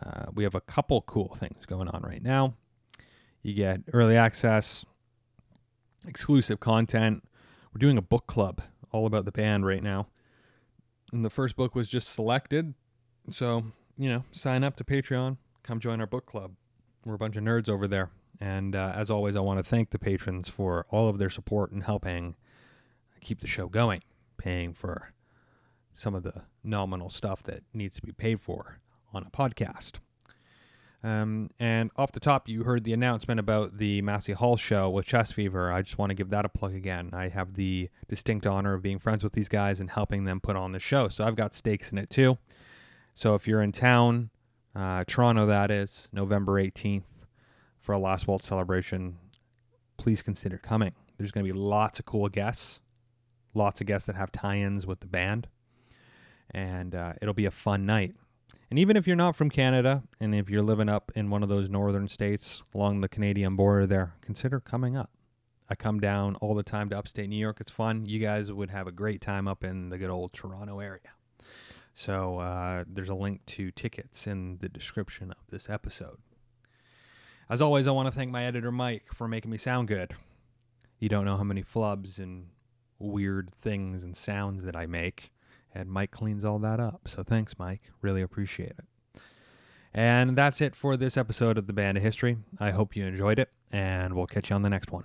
Uh, 0.00 0.26
we 0.34 0.42
have 0.44 0.54
a 0.54 0.60
couple 0.60 1.02
cool 1.02 1.36
things 1.36 1.64
going 1.66 1.88
on 1.88 2.02
right 2.02 2.22
now. 2.22 2.54
You 3.42 3.54
get 3.54 3.82
early 3.92 4.16
access, 4.16 4.84
exclusive 6.06 6.58
content. 6.58 7.22
We're 7.72 7.78
doing 7.78 7.96
a 7.96 8.02
book 8.02 8.26
club 8.26 8.60
all 8.90 9.06
about 9.06 9.24
the 9.24 9.32
band 9.32 9.66
right 9.66 9.82
now. 9.82 10.08
And 11.12 11.24
the 11.24 11.30
first 11.30 11.54
book 11.54 11.74
was 11.74 11.88
just 11.88 12.08
selected. 12.08 12.74
So 13.30 13.66
you 14.00 14.08
know, 14.08 14.24
sign 14.32 14.64
up 14.64 14.76
to 14.76 14.82
Patreon, 14.82 15.36
come 15.62 15.78
join 15.78 16.00
our 16.00 16.06
book 16.06 16.24
club. 16.24 16.52
We're 17.04 17.14
a 17.14 17.18
bunch 17.18 17.36
of 17.36 17.44
nerds 17.44 17.68
over 17.68 17.86
there. 17.86 18.08
And 18.40 18.74
uh, 18.74 18.92
as 18.94 19.10
always, 19.10 19.36
I 19.36 19.40
want 19.40 19.58
to 19.58 19.62
thank 19.62 19.90
the 19.90 19.98
patrons 19.98 20.48
for 20.48 20.86
all 20.88 21.10
of 21.10 21.18
their 21.18 21.28
support 21.28 21.70
and 21.70 21.84
helping 21.84 22.34
keep 23.20 23.40
the 23.40 23.46
show 23.46 23.66
going, 23.68 24.02
paying 24.38 24.72
for 24.72 25.12
some 25.92 26.14
of 26.14 26.22
the 26.22 26.44
nominal 26.64 27.10
stuff 27.10 27.42
that 27.42 27.62
needs 27.74 27.96
to 27.96 28.02
be 28.02 28.10
paid 28.10 28.40
for 28.40 28.80
on 29.12 29.22
a 29.22 29.30
podcast. 29.30 29.98
Um, 31.04 31.50
and 31.58 31.90
off 31.96 32.10
the 32.10 32.20
top, 32.20 32.48
you 32.48 32.64
heard 32.64 32.84
the 32.84 32.94
announcement 32.94 33.38
about 33.38 33.76
the 33.76 34.00
Massey 34.00 34.32
Hall 34.32 34.56
show 34.56 34.88
with 34.88 35.04
Chest 35.04 35.34
Fever. 35.34 35.70
I 35.70 35.82
just 35.82 35.98
want 35.98 36.08
to 36.08 36.14
give 36.14 36.30
that 36.30 36.46
a 36.46 36.48
plug 36.48 36.74
again. 36.74 37.10
I 37.12 37.28
have 37.28 37.52
the 37.52 37.90
distinct 38.08 38.46
honor 38.46 38.72
of 38.72 38.80
being 38.80 38.98
friends 38.98 39.22
with 39.22 39.34
these 39.34 39.50
guys 39.50 39.78
and 39.78 39.90
helping 39.90 40.24
them 40.24 40.40
put 40.40 40.56
on 40.56 40.72
the 40.72 40.80
show. 40.80 41.08
So 41.08 41.22
I've 41.22 41.36
got 41.36 41.52
stakes 41.52 41.92
in 41.92 41.98
it 41.98 42.08
too. 42.08 42.38
So 43.20 43.34
if 43.34 43.46
you're 43.46 43.60
in 43.60 43.70
town, 43.70 44.30
uh, 44.74 45.04
Toronto, 45.06 45.44
that 45.44 45.70
is, 45.70 46.08
November 46.10 46.54
18th, 46.54 47.02
for 47.78 47.92
a 47.92 47.98
Last 47.98 48.26
Waltz 48.26 48.46
celebration, 48.46 49.18
please 49.98 50.22
consider 50.22 50.56
coming. 50.56 50.92
There's 51.18 51.30
going 51.30 51.44
to 51.44 51.52
be 51.52 51.58
lots 51.58 51.98
of 51.98 52.06
cool 52.06 52.30
guests, 52.30 52.80
lots 53.52 53.82
of 53.82 53.86
guests 53.86 54.06
that 54.06 54.16
have 54.16 54.32
tie 54.32 54.56
ins 54.56 54.86
with 54.86 55.00
the 55.00 55.06
band, 55.06 55.48
and 56.50 56.94
uh, 56.94 57.12
it'll 57.20 57.34
be 57.34 57.44
a 57.44 57.50
fun 57.50 57.84
night. 57.84 58.14
And 58.70 58.78
even 58.78 58.96
if 58.96 59.06
you're 59.06 59.16
not 59.16 59.36
from 59.36 59.50
Canada 59.50 60.02
and 60.18 60.34
if 60.34 60.48
you're 60.48 60.62
living 60.62 60.88
up 60.88 61.12
in 61.14 61.28
one 61.28 61.42
of 61.42 61.50
those 61.50 61.68
northern 61.68 62.08
states 62.08 62.64
along 62.74 63.02
the 63.02 63.08
Canadian 63.10 63.54
border 63.54 63.86
there, 63.86 64.14
consider 64.22 64.60
coming 64.60 64.96
up. 64.96 65.10
I 65.68 65.74
come 65.74 66.00
down 66.00 66.36
all 66.36 66.54
the 66.54 66.62
time 66.62 66.88
to 66.88 66.96
upstate 66.96 67.28
New 67.28 67.36
York. 67.36 67.58
It's 67.60 67.70
fun. 67.70 68.06
You 68.06 68.18
guys 68.18 68.50
would 68.50 68.70
have 68.70 68.86
a 68.86 68.92
great 68.92 69.20
time 69.20 69.46
up 69.46 69.62
in 69.62 69.90
the 69.90 69.98
good 69.98 70.08
old 70.08 70.32
Toronto 70.32 70.80
area. 70.80 71.12
So 72.00 72.38
uh, 72.38 72.84
there's 72.90 73.10
a 73.10 73.14
link 73.14 73.44
to 73.44 73.70
tickets 73.70 74.26
in 74.26 74.56
the 74.62 74.70
description 74.70 75.32
of 75.32 75.46
this 75.50 75.68
episode. 75.68 76.16
As 77.50 77.60
always, 77.60 77.86
I 77.86 77.90
want 77.90 78.06
to 78.06 78.10
thank 78.10 78.30
my 78.30 78.46
editor 78.46 78.72
Mike 78.72 79.08
for 79.12 79.28
making 79.28 79.50
me 79.50 79.58
sound 79.58 79.86
good. 79.86 80.14
You 80.98 81.10
don't 81.10 81.26
know 81.26 81.36
how 81.36 81.44
many 81.44 81.62
flubs 81.62 82.18
and 82.18 82.46
weird 82.98 83.50
things 83.54 84.02
and 84.02 84.16
sounds 84.16 84.62
that 84.62 84.74
I 84.74 84.86
make 84.86 85.30
and 85.74 85.90
Mike 85.90 86.10
cleans 86.10 86.42
all 86.42 86.58
that 86.60 86.80
up. 86.80 87.02
So 87.06 87.22
thanks, 87.22 87.58
Mike. 87.58 87.90
Really 88.00 88.22
appreciate 88.22 88.70
it. 88.78 89.20
And 89.92 90.38
that's 90.38 90.62
it 90.62 90.74
for 90.74 90.96
this 90.96 91.18
episode 91.18 91.58
of 91.58 91.66
the 91.66 91.74
Band: 91.74 91.98
A 91.98 92.00
History. 92.00 92.38
I 92.58 92.70
hope 92.70 92.96
you 92.96 93.04
enjoyed 93.04 93.38
it, 93.38 93.50
and 93.70 94.14
we'll 94.14 94.26
catch 94.26 94.48
you 94.48 94.56
on 94.56 94.62
the 94.62 94.70
next 94.70 94.90
one. 94.90 95.04